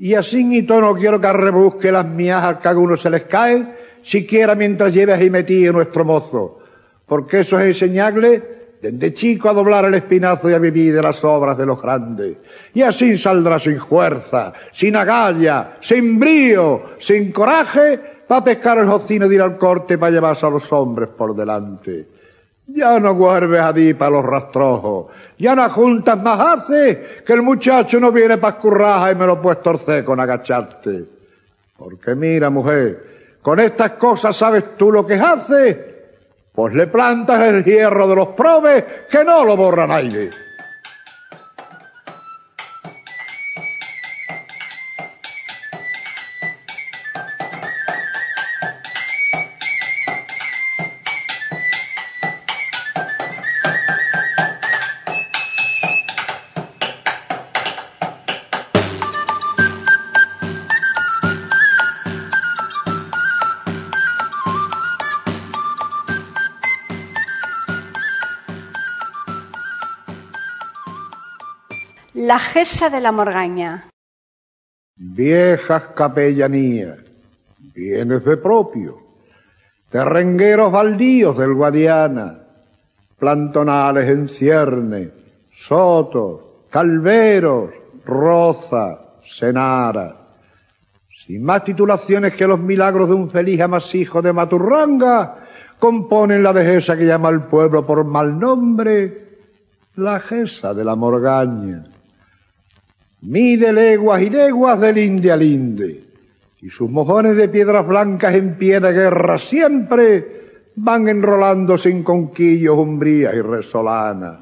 Y 0.00 0.14
así 0.14 0.62
todo 0.62 0.80
no 0.80 0.94
quiero 0.94 1.20
que 1.20 1.30
rebusque 1.30 1.92
las 1.92 2.08
miajas 2.08 2.56
que 2.56 2.68
a 2.68 2.72
uno 2.76 2.96
se 2.96 3.10
les 3.10 3.24
caen, 3.24 3.74
siquiera 4.02 4.54
mientras 4.54 4.94
lleves 4.94 5.20
y 5.20 5.28
metí 5.28 5.66
a 5.66 5.72
nuestro 5.72 6.06
mozo, 6.06 6.58
porque 7.04 7.40
eso 7.40 7.60
es 7.60 7.66
enseñarle 7.66 8.60
desde 8.80 9.12
chico 9.12 9.50
a 9.50 9.52
doblar 9.52 9.84
el 9.84 9.94
espinazo 9.94 10.48
y 10.48 10.54
a 10.54 10.58
vivir 10.58 10.94
de 10.94 11.02
las 11.02 11.22
obras 11.22 11.58
de 11.58 11.66
los 11.66 11.82
grandes. 11.82 12.38
Y 12.72 12.80
así 12.80 13.18
saldrá 13.18 13.58
sin 13.58 13.78
fuerza, 13.78 14.54
sin 14.72 14.96
agalla, 14.96 15.76
sin 15.80 16.18
brío, 16.18 16.82
sin 16.98 17.30
coraje, 17.30 18.00
para 18.26 18.42
pescar 18.42 18.78
el 18.78 18.86
jocino 18.86 19.28
de 19.28 19.34
ir 19.34 19.42
al 19.42 19.58
corte 19.58 19.98
para 19.98 20.12
llevarse 20.12 20.46
a 20.46 20.50
los 20.50 20.72
hombres 20.72 21.10
por 21.10 21.36
delante. 21.36 22.06
Ya 22.72 23.00
no 23.00 23.14
vuelves 23.14 23.60
a 23.60 23.74
ti 23.74 23.94
para 23.94 24.12
los 24.12 24.24
rastrojos. 24.24 25.06
Ya 25.38 25.54
no 25.54 25.68
juntas 25.70 26.22
más 26.22 26.40
hace 26.40 27.22
que 27.24 27.32
el 27.32 27.42
muchacho 27.42 27.98
no 27.98 28.12
viene 28.12 28.38
para 28.38 28.56
escurraja 28.56 29.12
y 29.12 29.14
me 29.14 29.26
lo 29.26 29.40
puedes 29.40 29.62
torcer 29.62 30.04
con 30.04 30.20
agacharte. 30.20 31.04
Porque 31.76 32.14
mira, 32.14 32.50
mujer, 32.50 33.38
con 33.42 33.58
estas 33.58 33.92
cosas 33.92 34.36
sabes 34.36 34.76
tú 34.76 34.92
lo 34.92 35.06
que 35.06 35.14
hace. 35.14 35.90
Pues 36.52 36.74
le 36.74 36.86
plantas 36.86 37.40
el 37.40 37.64
hierro 37.64 38.06
de 38.06 38.16
los 38.16 38.28
probes 38.28 38.84
que 39.10 39.24
no 39.24 39.44
lo 39.44 39.56
borra 39.56 39.86
nadie. 39.86 40.30
La 72.30 72.38
Gesa 72.38 72.88
de 72.88 73.00
la 73.00 73.10
Morgaña. 73.10 73.88
Viejas 74.94 75.86
capellanías, 75.96 76.98
bienes 77.74 78.24
de 78.24 78.36
propio, 78.36 78.98
terrengueros 79.88 80.70
baldíos 80.70 81.36
del 81.36 81.54
Guadiana, 81.54 82.38
plantonales 83.18 84.08
en 84.08 84.28
cierne, 84.28 85.10
sotos, 85.50 86.40
calveros, 86.70 87.70
roza, 88.04 89.16
senara. 89.24 90.14
Sin 91.10 91.42
más 91.42 91.64
titulaciones 91.64 92.34
que 92.34 92.46
los 92.46 92.60
milagros 92.60 93.08
de 93.08 93.16
un 93.16 93.28
feliz 93.28 93.60
amasijo 93.60 94.22
de 94.22 94.32
Maturranga, 94.32 95.48
componen 95.80 96.44
la 96.44 96.52
dehesa 96.52 96.96
que 96.96 97.06
llama 97.06 97.26
al 97.26 97.48
pueblo 97.48 97.84
por 97.84 98.04
mal 98.04 98.38
nombre, 98.38 99.40
la 99.96 100.20
Gesa 100.20 100.72
de 100.72 100.84
la 100.84 100.94
Morgaña 100.94 101.90
mide 103.22 103.72
leguas 103.72 104.22
y 104.22 104.30
leguas 104.30 104.80
del 104.80 104.98
Inde 104.98 105.32
al 105.32 105.42
Inde, 105.42 106.04
y 106.60 106.68
sus 106.68 106.90
mojones 106.90 107.36
de 107.36 107.48
piedras 107.48 107.86
blancas 107.86 108.34
en 108.34 108.56
pie 108.56 108.80
de 108.80 108.92
guerra 108.92 109.38
siempre 109.38 110.40
van 110.76 111.08
enrolándose 111.08 111.90
en 111.90 112.02
conquillos, 112.02 112.76
umbrías 112.76 113.34
y 113.34 113.40
resolanas. 113.40 114.38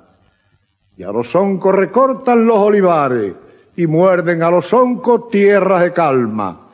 Y 0.96 1.04
a 1.04 1.12
los 1.12 1.34
oncos 1.36 1.74
recortan 1.74 2.44
los 2.44 2.56
olivares 2.56 3.34
y 3.76 3.86
muerden 3.86 4.42
a 4.42 4.50
los 4.50 4.72
oncos 4.72 5.28
tierras 5.30 5.82
de 5.82 5.92
calma. 5.92 6.68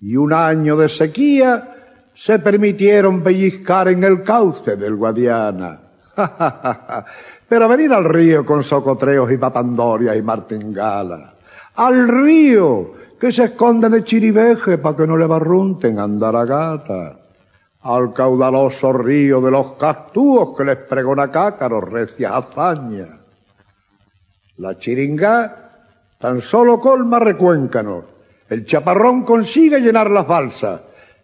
Y 0.00 0.16
un 0.16 0.32
año 0.32 0.76
de 0.76 0.88
sequía 0.88 1.72
se 2.14 2.38
permitieron 2.38 3.22
pellizcar 3.22 3.88
en 3.88 4.04
el 4.04 4.22
cauce 4.22 4.76
del 4.76 4.96
Guadiana. 4.96 5.80
Pero 7.52 7.68
venir 7.68 7.92
al 7.92 8.04
río 8.04 8.46
con 8.46 8.62
socotreos 8.62 9.30
y 9.30 9.36
papandorias 9.36 10.16
y 10.16 10.22
martingala. 10.22 11.34
Al 11.74 12.08
río 12.08 12.94
que 13.20 13.30
se 13.30 13.44
esconde 13.44 13.90
de 13.90 14.02
chiriveje 14.02 14.78
para 14.78 14.96
que 14.96 15.06
no 15.06 15.18
le 15.18 15.26
barrunten 15.26 15.98
andar 15.98 16.34
a 16.34 16.46
gata. 16.46 17.18
Al 17.82 18.14
caudaloso 18.14 18.94
río 18.94 19.42
de 19.42 19.50
los 19.50 19.72
castúos 19.72 20.56
que 20.56 20.64
les 20.64 20.78
pregona 20.78 21.30
cácaros 21.30 21.84
recias 21.84 22.32
hazañas. 22.32 23.10
La 24.56 24.78
chiringá 24.78 25.88
tan 26.18 26.40
solo 26.40 26.80
colma 26.80 27.18
recuéncanos. 27.18 28.04
El 28.48 28.64
chaparrón 28.64 29.24
consigue 29.24 29.78
llenar 29.78 30.10
las 30.10 30.26
balsas. 30.26 30.80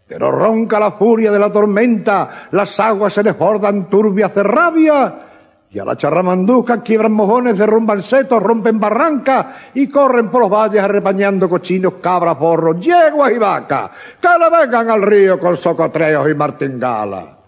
Pero 0.06 0.30
ronca 0.30 0.78
la 0.78 0.90
furia 0.92 1.32
de 1.32 1.38
la 1.38 1.50
tormenta, 1.50 2.48
las 2.50 2.78
aguas 2.80 3.14
se 3.14 3.22
desbordan 3.22 3.88
turbias 3.88 4.34
de 4.34 4.42
rabia 4.42 5.27
y 5.70 5.78
a 5.78 5.84
la 5.84 5.96
charramanduca 5.96 6.82
quiebran 6.82 7.12
mojones, 7.12 7.58
derrumban 7.58 8.02
setos, 8.02 8.42
rompen 8.42 8.80
barrancas 8.80 9.46
y 9.74 9.88
corren 9.88 10.30
por 10.30 10.40
los 10.42 10.50
valles 10.50 10.82
arrepañando 10.82 11.48
cochinos, 11.48 11.94
cabras, 12.00 12.38
borros, 12.38 12.80
yeguas 12.80 13.32
y 13.32 13.38
vacas, 13.38 13.90
que 14.20 14.28
le 14.28 14.48
vengan 14.48 14.90
al 14.90 15.02
río 15.02 15.38
con 15.38 15.56
socotreos 15.56 16.28
y 16.30 16.34
martingala. 16.34 17.38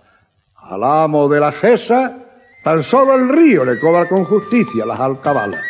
Al 0.54 0.84
amo 0.84 1.28
de 1.28 1.40
la 1.40 1.50
Gesa, 1.50 2.14
tan 2.62 2.82
solo 2.82 3.14
el 3.14 3.28
río 3.28 3.64
le 3.64 3.80
cobra 3.80 4.06
con 4.06 4.24
justicia 4.24 4.84
las 4.84 5.00
alcabalas. 5.00 5.69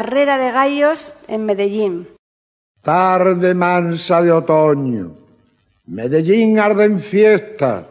Carrera 0.00 0.38
de 0.38 0.50
gallos 0.50 1.12
en 1.28 1.44
Medellín. 1.44 2.08
Tarde 2.80 3.52
mansa 3.52 4.22
de 4.22 4.32
otoño. 4.32 5.12
Medellín 5.88 6.58
arde 6.58 6.84
en 6.86 7.00
fiesta. 7.00 7.86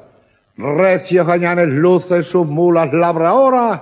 Recios 0.57 1.27
gañanes 1.27 1.67
lucen 1.67 2.23
sus 2.23 2.47
mulas 2.47 2.91
labradoras 2.93 3.81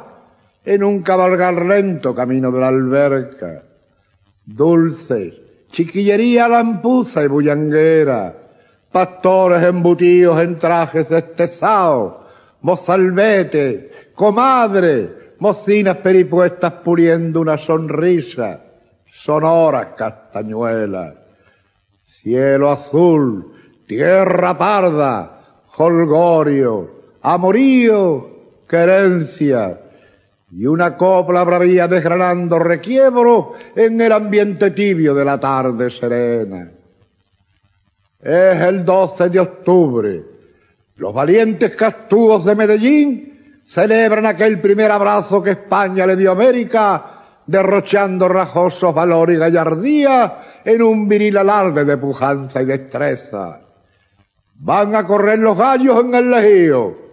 en 0.65 0.83
un 0.83 1.03
cabalgar 1.03 1.53
lento 1.65 2.13
camino 2.13 2.51
de 2.51 2.59
la 2.59 2.67
alberca. 2.67 3.63
Dulces 4.45 5.33
chiquillería 5.71 6.49
lampuza 6.49 7.23
y 7.23 7.27
bullanguera, 7.27 8.35
pastores 8.91 9.63
embutidos 9.63 10.41
en 10.41 10.59
trajes 10.59 11.07
destezados, 11.07 12.15
mozalbete, 12.59 14.11
comadre, 14.13 15.16
mocinas 15.39 15.97
peripuestas 15.97 16.73
puliendo 16.73 17.41
una 17.41 17.58
sonrisa, 17.58 18.62
sonoras 19.12 19.88
castañuelas, 19.97 21.15
cielo 22.04 22.71
azul, 22.71 23.54
tierra 23.86 24.58
parda, 24.58 25.41
holgorio, 25.78 26.89
amorío, 27.21 28.30
querencia, 28.67 29.80
y 30.52 30.65
una 30.65 30.95
copla 30.95 31.43
bravía 31.43 31.88
desgranando 31.88 32.58
requiebro 32.58 33.54
en 33.76 34.00
el 34.00 34.12
ambiente 34.12 34.71
tibio 34.71 35.13
de 35.13 35.26
la 35.26 35.39
tarde 35.39 35.89
serena. 35.89 36.71
Es 38.21 38.62
el 38.62 38.84
12 38.84 39.30
de 39.30 39.39
octubre. 39.39 40.23
Los 40.95 41.13
valientes 41.13 41.71
castúos 41.76 42.45
de 42.45 42.56
Medellín 42.56 43.37
celebran 43.67 44.25
aquel 44.25 44.60
primer 44.60 44.91
abrazo 44.91 45.43
que 45.43 45.51
España 45.51 46.08
le 46.08 46.15
dio 46.15 46.32
a 46.32 46.34
América, 46.34 47.06
derrochando 47.45 48.27
rajosos 48.27 48.93
valor 48.93 49.32
y 49.32 49.38
gallardía 49.38 50.39
en 50.65 50.82
un 50.82 51.08
viril 51.08 51.38
alarde 51.38 51.86
de 51.86 51.97
pujanza 51.97 52.62
y 52.62 52.65
destreza. 52.65 53.62
Van 54.56 54.95
a 54.95 55.06
correr 55.06 55.38
los 55.38 55.56
gallos 55.56 55.99
en 55.99 56.15
el 56.15 56.32
lejío 56.32 57.08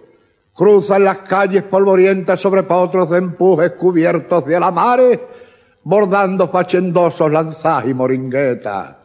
cruzan 0.55 1.05
las 1.05 1.19
calles 1.19 1.65
polvorientas 1.65 2.41
sobre 2.41 2.63
potros 2.63 3.11
de 3.11 3.19
empujes 3.19 3.73
cubiertos 3.73 4.47
de 4.47 4.57
alamares, 4.57 5.21
bordando 5.83 6.49
fachendosos 6.49 7.31
lanzas 7.31 7.85
y 7.87 7.93
moringuetas. 7.93 8.97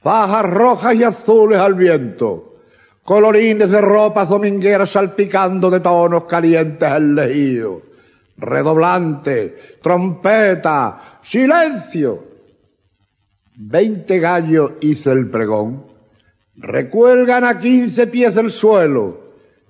Fajas 0.00 0.44
rojas 0.50 0.94
y 0.94 1.04
azules 1.04 1.60
al 1.60 1.74
viento, 1.74 2.53
colorines 3.04 3.70
de 3.70 3.80
ropas 3.80 4.28
domingueras 4.28 4.90
salpicando 4.90 5.70
de 5.70 5.80
tonos 5.80 6.24
calientes 6.24 6.90
el 6.90 7.14
lejío. 7.14 7.82
Redoblante, 8.36 9.78
trompeta, 9.80 11.18
silencio. 11.22 12.24
Veinte 13.56 14.18
gallos 14.18 14.72
hizo 14.80 15.12
el 15.12 15.30
pregón. 15.30 15.86
Recuelgan 16.56 17.44
a 17.44 17.58
quince 17.58 18.06
pies 18.06 18.34
del 18.34 18.50
suelo 18.50 19.24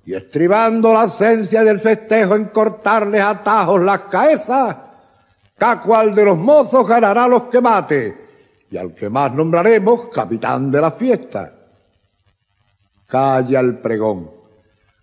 y 0.06 0.14
estribando 0.14 0.92
la 0.92 1.04
esencia 1.04 1.64
del 1.64 1.80
festejo 1.80 2.36
en 2.36 2.46
cortarles 2.46 3.22
atajos 3.22 3.80
las 3.80 4.00
cabezas, 4.00 4.76
cada 5.56 5.80
cual 5.80 6.14
de 6.14 6.24
los 6.24 6.38
mozos 6.38 6.86
ganará 6.86 7.26
los 7.26 7.44
que 7.44 7.60
mate, 7.60 8.16
y 8.70 8.76
al 8.76 8.94
que 8.94 9.08
más 9.08 9.32
nombraremos 9.32 10.08
capitán 10.12 10.70
de 10.70 10.80
la 10.80 10.92
fiesta. 10.92 11.63
Calla 13.06 13.60
el 13.60 13.78
pregón. 13.78 14.30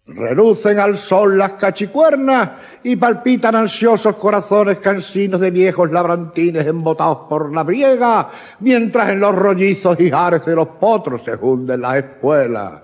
Relucen 0.08 0.80
al 0.80 0.98
sol 0.98 1.38
las 1.38 1.54
cachicuernas 1.54 2.50
y 2.84 2.96
palpitan 2.96 3.56
ansiosos 3.56 4.16
corazones 4.16 4.80
cansinos 4.80 5.40
de 5.40 5.52
viejos 5.52 5.92
labrantines 5.92 6.66
embotados 6.66 7.30
por 7.30 7.54
la 7.54 7.64
briega, 7.64 8.30
mientras 8.60 9.10
en 9.10 9.20
los 9.20 9.36
rollizos 9.36 10.00
hijares 10.00 10.44
de 10.46 10.56
los 10.56 10.68
potros 10.68 11.24
se 11.24 11.36
hunden 11.36 11.82
las 11.82 11.98
espuelas. 11.98 12.82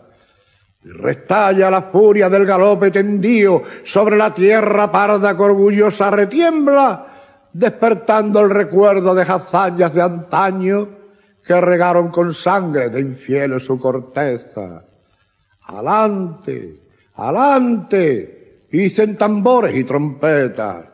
Restalla 0.84 1.70
la 1.70 1.82
furia 1.82 2.30
del 2.30 2.46
galope 2.46 2.92
tendido 2.92 3.64
sobre 3.84 4.16
la 4.16 4.34
tierra 4.34 4.90
parda 4.90 5.36
que 5.36 5.44
orgullosa 5.44 6.10
retiembla, 6.12 7.08
despertando 7.52 8.40
el 8.42 8.52
recuerdo 8.52 9.14
de 9.14 9.24
hazañas 9.24 9.94
de 9.94 10.02
antaño 10.02 10.90
que 11.44 11.60
regaron 11.60 12.10
con 12.10 12.34
sangre 12.34 12.90
de 12.90 13.02
infieles 13.02 13.66
su 13.66 13.78
corteza. 13.80 14.87
Alante, 15.68 16.80
alante, 17.16 18.64
dicen 18.72 19.18
tambores 19.18 19.76
y 19.76 19.84
trompetas, 19.84 20.86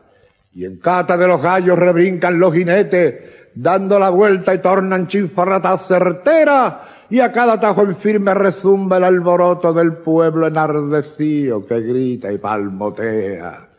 y 0.54 0.66
en 0.66 0.78
cata 0.78 1.16
de 1.16 1.28
los 1.28 1.42
gallos 1.42 1.78
rebrincan 1.78 2.40
los 2.40 2.54
jinetes, 2.54 3.52
dando 3.54 4.00
la 4.00 4.10
vuelta 4.10 4.54
y 4.54 4.60
tornan 4.60 5.08
chinfarratas 5.08 5.88
certeras, 5.88 6.74
y 7.10 7.20
a 7.20 7.32
cada 7.32 7.60
tajo 7.60 7.84
en 7.84 7.96
firme 7.96 8.34
rezumba 8.34 8.98
el 8.98 9.04
alboroto 9.04 9.74
del 9.74 9.94
pueblo 9.98 10.48
enardecido 10.48 11.66
que 11.68 11.80
grita 11.82 12.32
y 12.32 12.40
palmotea. 12.40 13.70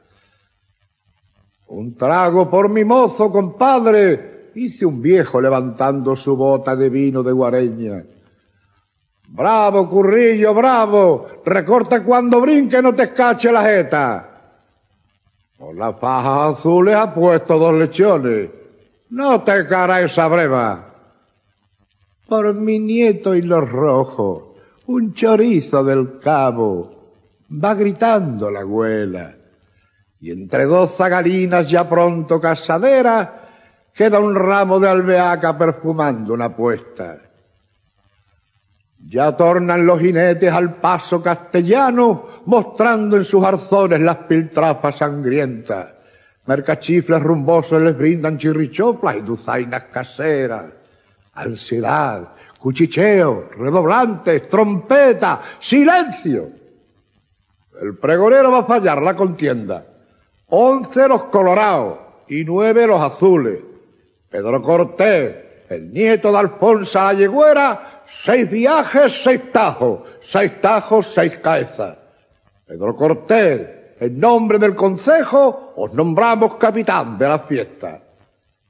Un 1.66 1.96
trago 1.96 2.48
por 2.48 2.68
mi 2.68 2.84
mozo, 2.84 3.32
compadre, 3.32 4.50
dice 4.54 4.86
un 4.86 5.02
viejo 5.02 5.40
levantando 5.40 6.14
su 6.14 6.36
bota 6.36 6.76
de 6.76 6.88
vino 6.88 7.24
de 7.24 7.32
guareña. 7.32 8.04
Bravo, 9.34 9.88
currillo, 9.88 10.54
bravo, 10.54 11.26
recorta 11.44 12.04
cuando 12.04 12.40
brinque 12.40 12.80
no 12.80 12.94
te 12.94 13.02
escache 13.02 13.50
la 13.50 13.64
jeta. 13.64 14.30
Con 15.58 15.76
las 15.76 15.98
fajas 15.98 16.58
azules 16.58 16.94
ha 16.94 17.12
puesto 17.12 17.58
dos 17.58 17.74
lechones. 17.74 18.48
No 19.10 19.42
te 19.42 19.66
cara 19.66 20.02
esa 20.02 20.28
breva 20.28 20.94
por 22.28 22.54
mi 22.54 22.78
nieto 22.78 23.34
y 23.34 23.42
los 23.42 23.68
rojos, 23.68 24.44
un 24.86 25.14
chorizo 25.14 25.84
del 25.84 26.18
cabo, 26.20 27.12
va 27.50 27.74
gritando 27.74 28.50
la 28.50 28.60
abuela. 28.60 29.34
Y 30.20 30.30
entre 30.30 30.64
dos 30.64 30.96
zagalinas 30.96 31.68
ya 31.68 31.88
pronto 31.88 32.40
casadera, 32.40 33.50
queda 33.92 34.20
un 34.20 34.34
ramo 34.34 34.80
de 34.80 34.88
albehaca 34.88 35.56
perfumando 35.58 36.32
una 36.32 36.54
puesta. 36.54 37.18
Ya 39.06 39.36
tornan 39.36 39.86
los 39.86 40.00
jinetes 40.00 40.52
al 40.52 40.76
paso 40.76 41.22
castellano, 41.22 42.26
mostrando 42.46 43.16
en 43.16 43.24
sus 43.24 43.44
arzones 43.44 44.00
las 44.00 44.16
piltrafas 44.16 44.96
sangrientas. 44.96 45.88
Mercachifles 46.46 47.22
rumbosos 47.22 47.82
les 47.82 47.96
brindan 47.96 48.38
chirrichoplas 48.38 49.16
y 49.16 49.20
duzainas 49.20 49.84
caseras 49.84 50.64
ansiedad, 51.34 52.28
cuchicheo, 52.58 53.48
redoblantes, 53.56 54.48
trompeta, 54.48 55.40
silencio. 55.58 56.50
El 57.80 57.96
pregonero 57.98 58.52
va 58.52 58.60
a 58.60 58.64
fallar 58.64 59.02
la 59.02 59.16
contienda. 59.16 59.84
Once 60.48 61.08
los 61.08 61.24
colorados 61.24 61.98
y 62.28 62.44
nueve 62.44 62.86
los 62.86 63.02
azules. 63.02 63.58
Pedro 64.30 64.62
Cortés, 64.62 65.43
el 65.68 65.92
nieto 65.92 66.30
de 66.30 66.38
Alfonso 66.38 67.00
Allegüera, 67.00 68.02
seis 68.06 68.50
viajes, 68.50 69.22
seis 69.22 69.40
tajos, 69.52 70.00
seis 70.20 70.60
tajos, 70.60 71.06
seis 71.06 71.38
cabezas. 71.38 71.96
Pedro 72.66 72.96
Cortés, 72.96 73.68
en 74.00 74.18
nombre 74.18 74.58
del 74.58 74.74
concejo, 74.74 75.72
os 75.76 75.92
nombramos 75.92 76.56
capitán 76.56 77.18
de 77.18 77.28
la 77.28 77.38
fiesta 77.40 78.00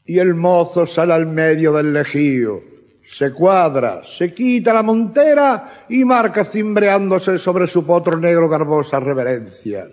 y 0.05 0.19
el 0.19 0.35
mozo 0.35 0.87
sale 0.87 1.15
al 1.15 1.27
medio 1.27 1.73
del 1.73 1.93
lejío, 1.93 2.63
se 3.03 3.33
cuadra, 3.33 4.03
se 4.05 4.35
quita 4.35 4.73
la 4.73 4.83
montera 4.83 5.85
y 5.89 6.05
marca 6.05 6.45
cimbreándose 6.45 7.39
sobre 7.39 7.67
su 7.67 7.87
potro 7.87 8.19
negro 8.19 8.49
garbosa 8.49 9.01
reverencia. 9.01 9.89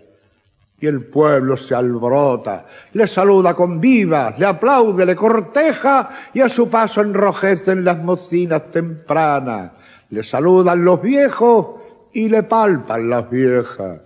Y 0.81 0.87
el 0.87 1.05
pueblo 1.05 1.55
se 1.55 1.75
alborota, 1.75 2.65
le 2.93 3.05
saluda 3.05 3.53
con 3.53 3.79
vivas, 3.79 4.37
le 4.39 4.47
aplaude, 4.47 5.05
le 5.05 5.15
corteja 5.15 6.09
y 6.33 6.41
a 6.41 6.49
su 6.49 6.69
paso 6.69 7.01
enrojecen 7.01 7.85
las 7.85 8.03
mocinas 8.03 8.71
tempranas. 8.71 9.71
Le 10.09 10.23
saludan 10.23 10.83
los 10.83 10.99
viejos 10.99 11.79
y 12.13 12.27
le 12.29 12.43
palpan 12.43 13.09
las 13.09 13.29
viejas. 13.29 14.01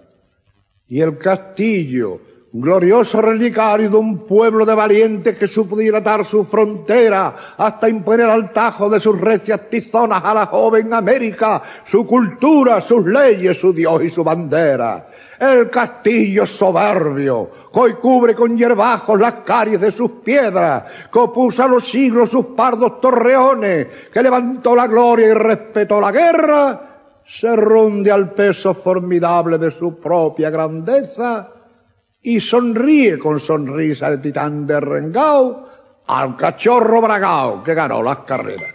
Y 0.90 1.00
el 1.00 1.18
castillo, 1.18 2.20
glorioso 2.58 3.22
relicario 3.22 3.90
de 3.90 3.98
un 3.98 4.20
pueblo 4.20 4.66
de 4.66 4.74
valientes 4.74 5.38
que 5.38 5.46
supo 5.46 5.76
dilatar 5.76 6.24
su 6.24 6.46
frontera 6.46 7.36
hasta 7.58 7.90
imponer 7.90 8.30
al 8.30 8.54
tajo 8.54 8.90
de 8.90 9.02
sus 9.02 9.20
recias 9.20 9.70
tizonas 9.70 10.24
a 10.24 10.34
la 10.34 10.46
joven 10.46 10.94
América, 10.94 11.62
su 11.84 12.06
cultura, 12.06 12.80
sus 12.80 13.06
leyes, 13.06 13.60
su 13.60 13.74
Dios 13.74 14.04
y 14.04 14.10
su 14.10 14.24
bandera. 14.24 15.06
El 15.38 15.70
castillo 15.70 16.46
soberbio, 16.46 17.50
que 17.74 17.80
hoy 17.80 17.94
cubre 17.96 18.34
con 18.34 18.58
hierbajos 18.58 19.20
las 19.20 19.34
caries 19.46 19.82
de 19.82 19.92
sus 19.92 20.12
piedras, 20.24 20.84
que 21.12 21.20
opuso 21.20 21.62
a 21.62 21.68
los 21.68 21.86
siglos 21.86 22.30
sus 22.30 22.46
pardos 22.48 23.02
torreones, 23.02 23.88
que 24.14 24.24
levantó 24.24 24.74
la 24.74 24.88
gloria 24.88 25.28
y 25.28 25.34
respetó 25.34 26.00
la 26.00 26.14
guerra, 26.14 26.82
se 27.26 27.54
runde 27.54 28.10
al 28.10 28.32
peso 28.32 28.74
formidable 28.76 29.58
de 29.58 29.72
su 29.72 30.00
propia 30.00 30.50
grandeza, 30.50 31.55
y 32.26 32.42
sonríe 32.42 33.20
con 33.20 33.40
sonrisa 33.40 34.10
de 34.10 34.18
titán 34.18 34.66
de 34.66 34.80
Rengao 34.80 35.70
al 36.08 36.36
cachorro 36.36 37.00
bragao 37.00 37.64
que 37.64 37.76
ganó 37.76 38.02
las 38.02 38.18
carreras. 38.20 38.75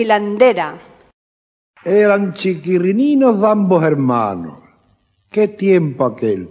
Gilandera. 0.00 0.78
Eran 1.84 2.32
chiquirininos 2.32 3.42
ambos 3.44 3.84
hermanos. 3.84 4.58
Qué 5.30 5.48
tiempo 5.48 6.06
aquel. 6.06 6.48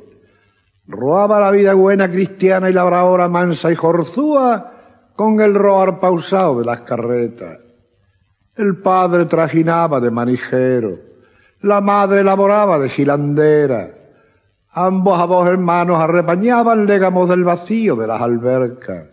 Roaba 0.88 1.39
la 1.39 1.51
vida 1.51 1.73
buena 1.73 2.09
cristiana 2.09 2.69
y 2.69 2.73
labradora 2.73 3.27
mansa 3.27 3.71
y 3.71 3.75
jorzúa 3.75 4.73
con 5.15 5.41
el 5.41 5.55
roar 5.55 5.99
pausado 5.99 6.59
de 6.59 6.65
las 6.65 6.81
carretas. 6.81 7.57
El 8.55 8.77
padre 8.77 9.25
trajinaba 9.25 9.99
de 9.99 10.12
manijero, 10.12 10.99
la 11.62 11.81
madre 11.81 12.23
laboraba 12.23 12.77
de 12.79 12.89
gilandera. 12.89 13.95
Ambos 14.71 15.19
a 15.19 15.25
dos 15.25 15.47
hermanos 15.47 15.97
arrepañaban 15.99 16.85
légamos 16.85 17.27
del 17.29 17.43
vacío 17.43 17.95
de 17.95 18.07
las 18.07 18.21
albercas. 18.21 19.07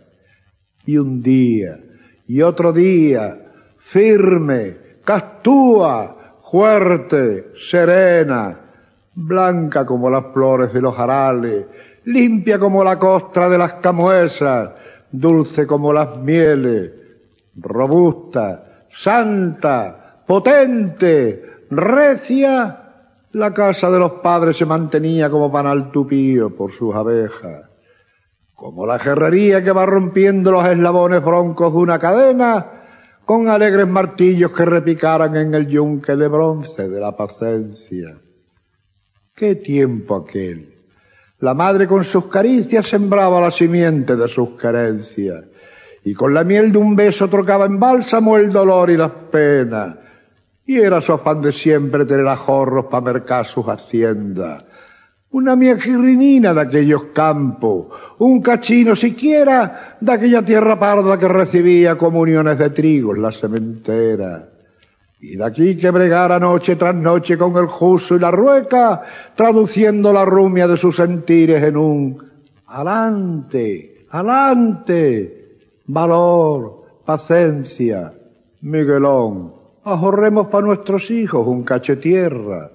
Y 0.84 0.98
un 0.98 1.22
día, 1.22 1.78
y 2.26 2.42
otro 2.42 2.72
día, 2.72 3.45
firme, 3.86 4.76
castúa, 5.04 6.38
fuerte, 6.42 7.52
serena, 7.54 8.58
blanca 9.14 9.86
como 9.86 10.10
las 10.10 10.24
flores 10.32 10.72
de 10.72 10.80
los 10.80 10.96
jarales, 10.96 11.66
limpia 12.04 12.58
como 12.58 12.82
la 12.82 12.98
costra 12.98 13.48
de 13.48 13.58
las 13.58 13.74
camuesas, 13.74 14.70
dulce 15.12 15.68
como 15.68 15.92
las 15.92 16.18
mieles, 16.18 16.90
robusta, 17.56 18.86
santa, 18.90 20.22
potente, 20.26 21.66
recia, 21.70 22.82
la 23.32 23.54
casa 23.54 23.88
de 23.88 24.00
los 24.00 24.12
padres 24.14 24.56
se 24.56 24.66
mantenía 24.66 25.30
como 25.30 25.52
panal 25.52 25.92
tupío 25.92 26.56
por 26.56 26.72
sus 26.72 26.92
abejas. 26.92 27.66
Como 28.52 28.84
la 28.84 28.98
jerrería 28.98 29.62
que 29.62 29.70
va 29.70 29.86
rompiendo 29.86 30.50
los 30.50 30.66
eslabones 30.66 31.22
broncos 31.22 31.72
de 31.72 31.78
una 31.78 31.98
cadena, 32.00 32.72
con 33.26 33.48
alegres 33.48 33.88
martillos 33.88 34.52
que 34.52 34.64
repicaran 34.64 35.36
en 35.36 35.52
el 35.52 35.66
yunque 35.66 36.14
de 36.14 36.28
bronce 36.28 36.88
de 36.88 37.00
la 37.00 37.16
paciencia. 37.16 38.16
¡Qué 39.34 39.56
tiempo 39.56 40.14
aquel! 40.14 40.76
La 41.40 41.52
madre 41.52 41.88
con 41.88 42.04
sus 42.04 42.26
caricias 42.26 42.86
sembraba 42.86 43.40
la 43.40 43.50
simiente 43.50 44.14
de 44.14 44.28
sus 44.28 44.50
carencias, 44.50 45.44
y 46.04 46.14
con 46.14 46.32
la 46.32 46.44
miel 46.44 46.70
de 46.70 46.78
un 46.78 46.94
beso 46.94 47.28
trocaba 47.28 47.66
en 47.66 47.80
bálsamo 47.80 48.36
el 48.36 48.48
dolor 48.48 48.90
y 48.90 48.96
las 48.96 49.10
penas. 49.10 49.96
Y 50.64 50.78
era 50.78 51.00
su 51.00 51.12
afán 51.12 51.42
de 51.42 51.50
siempre 51.50 52.04
tener 52.04 52.28
ajorros 52.28 52.86
para 52.86 53.12
mercar 53.12 53.44
sus 53.44 53.66
haciendas, 53.66 54.64
una 55.30 55.56
miajirrinina 55.56 56.54
de 56.54 56.60
aquellos 56.60 57.04
campos, 57.12 57.86
un 58.18 58.40
cachino 58.40 58.94
siquiera 58.94 59.96
de 60.00 60.12
aquella 60.12 60.44
tierra 60.44 60.78
parda 60.78 61.18
que 61.18 61.28
recibía 61.28 61.98
comuniones 61.98 62.58
de 62.58 62.70
trigo 62.70 63.14
en 63.14 63.22
la 63.22 63.32
cementera. 63.32 64.48
Y 65.20 65.36
de 65.36 65.44
aquí 65.44 65.76
que 65.76 65.90
bregara 65.90 66.38
noche 66.38 66.76
tras 66.76 66.94
noche 66.94 67.36
con 67.36 67.56
el 67.56 67.66
juso 67.66 68.16
y 68.16 68.20
la 68.20 68.30
rueca, 68.30 69.02
traduciendo 69.34 70.12
la 70.12 70.24
rumia 70.24 70.68
de 70.68 70.76
sus 70.76 70.96
sentires 70.96 71.62
en 71.62 71.76
un 71.76 72.22
alante, 72.66 74.06
alante, 74.10 75.58
valor, 75.86 76.82
paciencia, 77.04 78.12
Miguelón, 78.60 79.52
ahorremos 79.84 80.48
para 80.48 80.66
nuestros 80.66 81.10
hijos 81.10 81.46
un 81.46 81.62
cache 81.62 81.96
tierra 81.96 82.70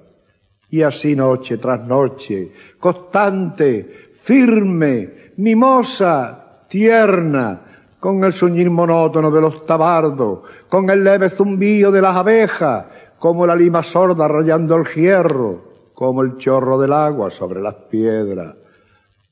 y 0.71 0.81
así 0.81 1.15
noche 1.15 1.57
tras 1.57 1.85
noche, 1.85 2.51
constante, 2.79 4.15
firme, 4.23 5.33
mimosa, 5.37 6.65
tierna, 6.69 7.61
con 7.99 8.23
el 8.23 8.31
suñir 8.31 8.69
monótono 8.69 9.29
de 9.29 9.41
los 9.41 9.65
tabardos, 9.65 10.39
con 10.69 10.89
el 10.89 11.03
leve 11.03 11.29
zumbío 11.29 11.91
de 11.91 12.01
las 12.01 12.15
abejas, 12.15 12.85
como 13.19 13.45
la 13.45 13.55
lima 13.55 13.83
sorda 13.83 14.27
rayando 14.27 14.77
el 14.77 14.85
hierro, 14.87 15.91
como 15.93 16.23
el 16.23 16.37
chorro 16.37 16.79
del 16.79 16.93
agua 16.93 17.29
sobre 17.29 17.61
las 17.61 17.75
piedras. 17.75 18.55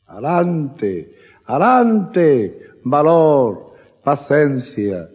Adelante, 0.07 1.15
adelante, 1.45 2.59
valor, 2.83 3.73
paciencia, 4.03 5.09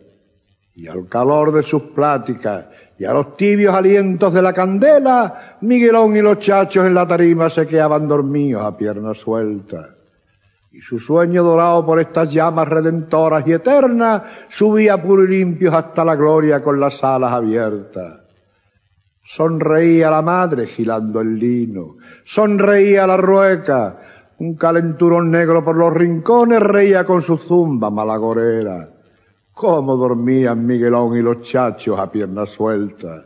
y 0.75 0.89
al 0.89 1.07
calor 1.07 1.53
de 1.53 1.63
sus 1.63 1.83
pláticas 1.83 2.67
y 2.99 3.05
a 3.05 3.13
los 3.13 3.37
tibios 3.37 3.75
alientos 3.75 4.33
de 4.33 4.43
la 4.43 4.53
candela, 4.53 5.57
Miguelón 5.63 6.17
y 6.17 6.23
los 6.23 6.39
chachos 6.39 6.87
en 6.87 6.95
la 6.95 7.07
tarima 7.07 7.51
se 7.51 7.67
quedaban 7.67 8.07
dormidos 8.07 8.65
a 8.65 8.77
pierna 8.77 9.15
suelta. 9.15 9.97
Y 10.71 10.81
su 10.81 10.99
sueño 10.99 11.43
dorado 11.43 11.85
por 11.85 12.01
estas 12.01 12.33
llamas 12.33 12.69
redentoras 12.69 13.47
y 13.47 13.53
eternas 13.53 14.23
subía 14.49 15.01
puro 15.01 15.25
y 15.25 15.29
limpio 15.29 15.77
hasta 15.77 16.05
la 16.05 16.17
gloria 16.17 16.63
con 16.63 16.79
las 16.79 17.03
alas 17.03 17.33
abiertas. 17.33 18.21
Sonreía 19.23 20.11
la 20.11 20.23
madre 20.23 20.67
gilando 20.67 21.21
el 21.21 21.39
lino, 21.39 21.97
sonreía 22.25 23.07
la 23.07 23.17
rueca, 23.17 24.01
un 24.39 24.55
calenturón 24.57 25.31
negro 25.31 25.65
por 25.65 25.77
los 25.77 25.95
rincones 25.95 26.61
reía 26.61 27.05
con 27.05 27.23
su 27.23 27.39
zumba 27.39 27.91
malagorera. 27.91 28.94
Cómo 29.55 29.97
dormían 29.97 30.67
Miguelón 30.67 31.17
y 31.17 31.23
los 31.23 31.43
chachos 31.43 31.99
a 31.99 32.11
pierna 32.11 32.45
suelta. 32.45 33.25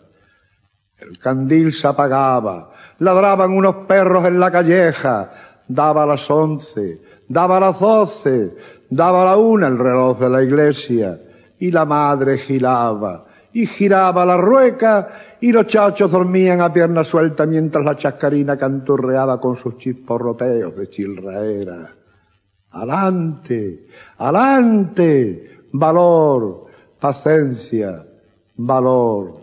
El 0.98 1.18
candil 1.18 1.72
se 1.72 1.86
apagaba, 1.86 2.70
ladraban 2.98 3.52
unos 3.52 3.86
perros 3.86 4.26
en 4.26 4.38
la 4.38 4.50
calleja, 4.50 5.30
daba 5.66 6.04
las 6.04 6.30
once, 6.30 7.00
daba 7.28 7.60
las 7.60 7.80
doce, 7.80 8.54
daba 8.90 9.24
la 9.24 9.36
una 9.36 9.68
el 9.68 9.78
reloj 9.78 10.18
de 10.18 10.28
la 10.28 10.42
iglesia, 10.42 11.18
y 11.58 11.70
la 11.70 11.84
madre 11.84 12.36
giraba, 12.36 13.24
y 13.52 13.64
giraba 13.66 14.26
la 14.26 14.36
rueca, 14.36 15.08
y 15.40 15.52
los 15.52 15.66
chachos 15.66 16.10
dormían 16.10 16.60
a 16.60 16.72
pierna 16.72 17.04
suelta 17.04 17.46
mientras 17.46 17.84
la 17.84 17.96
chascarina 17.96 18.56
canturreaba 18.58 19.40
con 19.40 19.56
sus 19.56 19.78
chisporroteos 19.78 20.76
de 20.76 20.90
chilraera. 20.90 21.94
¡Alante! 22.70 23.86
¡Alante! 24.18 25.57
Valor, 25.72 26.66
paciencia, 27.00 28.04
valor, 28.56 29.34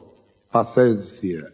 paciencia. 0.51 1.51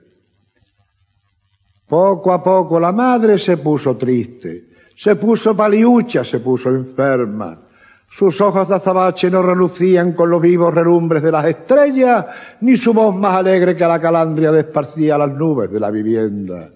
Poco 1.87 2.31
a 2.31 2.41
poco 2.41 2.79
la 2.79 2.91
madre 2.91 3.37
se 3.37 3.57
puso 3.57 3.97
triste, 3.97 4.69
se 4.95 5.15
puso 5.15 5.55
paliucha, 5.55 6.23
se 6.23 6.39
puso 6.39 6.69
enferma. 6.69 7.59
Sus 8.07 8.41
ojos 8.41 8.67
de 8.67 8.75
azabache 8.75 9.29
no 9.31 9.41
relucían 9.41 10.11
con 10.13 10.29
los 10.29 10.41
vivos 10.41 10.73
relumbres 10.73 11.23
de 11.23 11.31
las 11.31 11.45
estrellas, 11.45 12.25
ni 12.59 12.75
su 12.75 12.93
voz 12.93 13.15
más 13.15 13.37
alegre 13.37 13.75
que 13.75 13.85
la 13.85 14.01
calandria 14.01 14.51
desparcía 14.51 15.17
las 15.17 15.31
nubes 15.31 15.71
de 15.71 15.79
la 15.79 15.89
vivienda. 15.89 16.69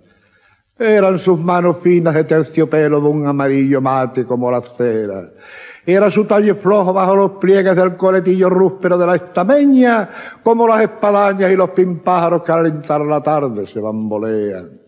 Eran 0.78 1.20
sus 1.20 1.40
manos 1.40 1.78
finas 1.82 2.14
de 2.14 2.24
terciopelo 2.26 3.00
de 3.00 3.08
un 3.08 3.26
amarillo 3.28 3.80
mate 3.82 4.26
como 4.26 4.52
la 4.52 4.62
cera. 4.62 5.30
Era 5.86 6.10
su 6.10 6.26
talle 6.26 6.56
flojo 6.56 6.92
bajo 6.94 7.16
los 7.16 7.32
pliegues 7.34 7.76
del 7.76 7.96
coletillo 7.96 8.50
rúspero 8.50 8.98
de 8.98 9.06
la 9.06 9.16
estameña, 9.18 10.10
como 10.42 10.68
las 10.68 10.82
espadañas 10.82 11.52
y 11.52 11.56
los 11.56 11.70
pimpájaros 11.72 12.42
que 12.42 12.52
al 12.52 12.60
alentar 12.62 13.02
la 13.02 13.22
tarde 13.22 13.68
se 13.68 13.80
bambolean. 13.80 14.82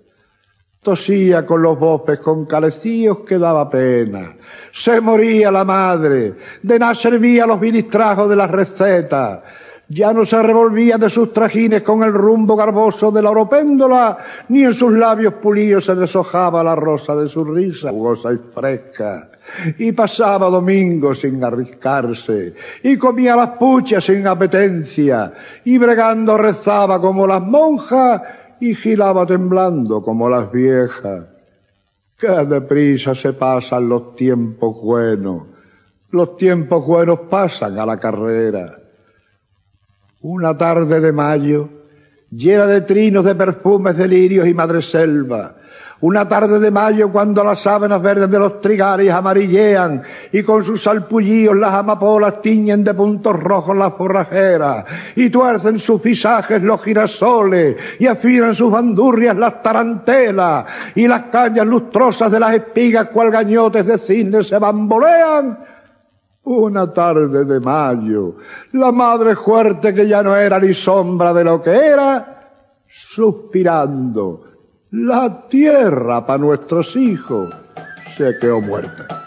Tosía 0.81 1.45
con 1.45 1.62
los 1.62 1.77
bopes 1.77 2.19
con 2.19 2.45
calecíos 2.45 3.19
que 3.19 3.38
daba 3.38 3.69
pena. 3.69 4.38
Se 4.71 4.99
moría 4.99 5.51
la 5.51 5.63
madre. 5.63 6.33
De 6.63 6.79
nada 6.79 6.95
servía 6.95 7.45
los 7.45 7.60
ministrajos 7.60 8.27
de 8.29 8.36
las 8.36 8.49
recetas. 8.49 9.39
Ya 9.89 10.13
no 10.13 10.25
se 10.25 10.41
revolvía 10.41 10.97
de 10.97 11.10
sus 11.10 11.31
trajines 11.31 11.83
con 11.83 12.03
el 12.03 12.12
rumbo 12.12 12.55
garboso 12.55 13.12
de 13.12 13.21
la 13.21 13.29
oropéndola, 13.29 14.17
ni 14.49 14.63
en 14.63 14.73
sus 14.73 14.91
labios 14.91 15.36
pulidos 15.36 15.86
se 15.86 15.95
deshojaba 15.95 16.63
la 16.63 16.75
rosa 16.75 17.15
de 17.15 17.27
su 17.27 17.43
risa, 17.43 17.91
jugosa 17.91 18.33
y 18.33 18.38
fresca 18.38 19.29
y 19.77 19.91
pasaba 19.91 20.49
domingo 20.49 21.13
sin 21.13 21.43
arriscarse, 21.43 22.53
y 22.83 22.97
comía 22.97 23.36
las 23.36 23.51
puchas 23.51 24.03
sin 24.03 24.25
apetencia, 24.27 25.33
y 25.63 25.77
bregando 25.77 26.38
rezaba 26.38 26.99
como 26.99 27.27
las 27.27 27.41
monjas, 27.41 28.21
y 28.60 28.73
gilaba 28.73 29.25
temblando 29.25 30.01
como 30.01 30.29
las 30.29 30.51
viejas. 30.51 31.25
Qué 32.17 32.27
deprisa 32.27 33.13
se 33.13 33.33
pasan 33.33 33.88
los 33.88 34.15
tiempos 34.15 34.81
buenos, 34.81 35.43
los 36.10 36.36
tiempos 36.38 36.86
buenos 36.86 37.19
pasan 37.29 37.77
a 37.77 37.86
la 37.86 37.99
carrera. 37.99 38.79
Una 40.21 40.57
tarde 40.57 40.99
de 40.99 41.12
mayo, 41.12 41.69
llena 42.31 42.65
de 42.65 42.81
trinos 42.81 43.25
de 43.25 43.35
perfumes 43.35 43.95
de 43.97 44.07
lirios 44.07 44.47
y 44.47 44.53
madreselva, 44.53 45.55
una 45.99 46.27
tarde 46.27 46.59
de 46.59 46.69
mayo 46.69 47.11
cuando 47.11 47.43
las 47.43 47.61
sábanas 47.61 48.01
verdes 48.01 48.29
de 48.29 48.37
los 48.37 48.61
trigares 48.61 49.11
amarillean 49.11 50.03
y 50.31 50.43
con 50.43 50.63
sus 50.63 50.83
salpullíos 50.83 51.55
las 51.55 51.73
amapolas 51.73 52.39
tiñen 52.41 52.83
de 52.83 52.93
puntos 52.93 53.35
rojos 53.35 53.75
las 53.75 53.93
forrajeras 53.93 54.85
y 55.15 55.29
tuercen 55.31 55.79
sus 55.79 55.99
pisajes 55.99 56.61
los 56.61 56.83
girasoles 56.83 57.77
y 57.99 58.05
afinan 58.05 58.53
sus 58.53 58.71
bandurrias 58.71 59.35
las 59.37 59.63
tarantelas 59.63 60.65
y 60.93 61.07
las 61.07 61.23
cañas 61.23 61.65
lustrosas 61.65 62.31
de 62.31 62.39
las 62.39 62.53
espigas 62.53 63.07
cual 63.07 63.31
gañotes 63.31 63.87
de 63.87 63.97
cisne 63.97 64.43
se 64.43 64.59
bambolean. 64.59 65.57
Una 66.49 66.93
tarde 66.93 67.43
de 67.43 67.60
mayo, 67.60 68.36
la 68.71 68.93
madre 68.93 69.36
fuerte 69.36 69.93
que 69.93 70.07
ya 70.07 70.23
no 70.23 70.33
era 70.33 70.57
ni 70.60 70.73
sombra 70.73 71.33
de 71.33 71.43
lo 71.43 71.62
que 71.62 71.71
era, 71.71 72.51
suspirando, 72.88 74.43
la 74.91 75.45
tierra 75.49 76.25
para 76.25 76.39
nuestros 76.39 76.95
hijos, 76.95 77.53
se 78.15 78.39
quedó 78.39 78.62
muerta. 78.62 79.26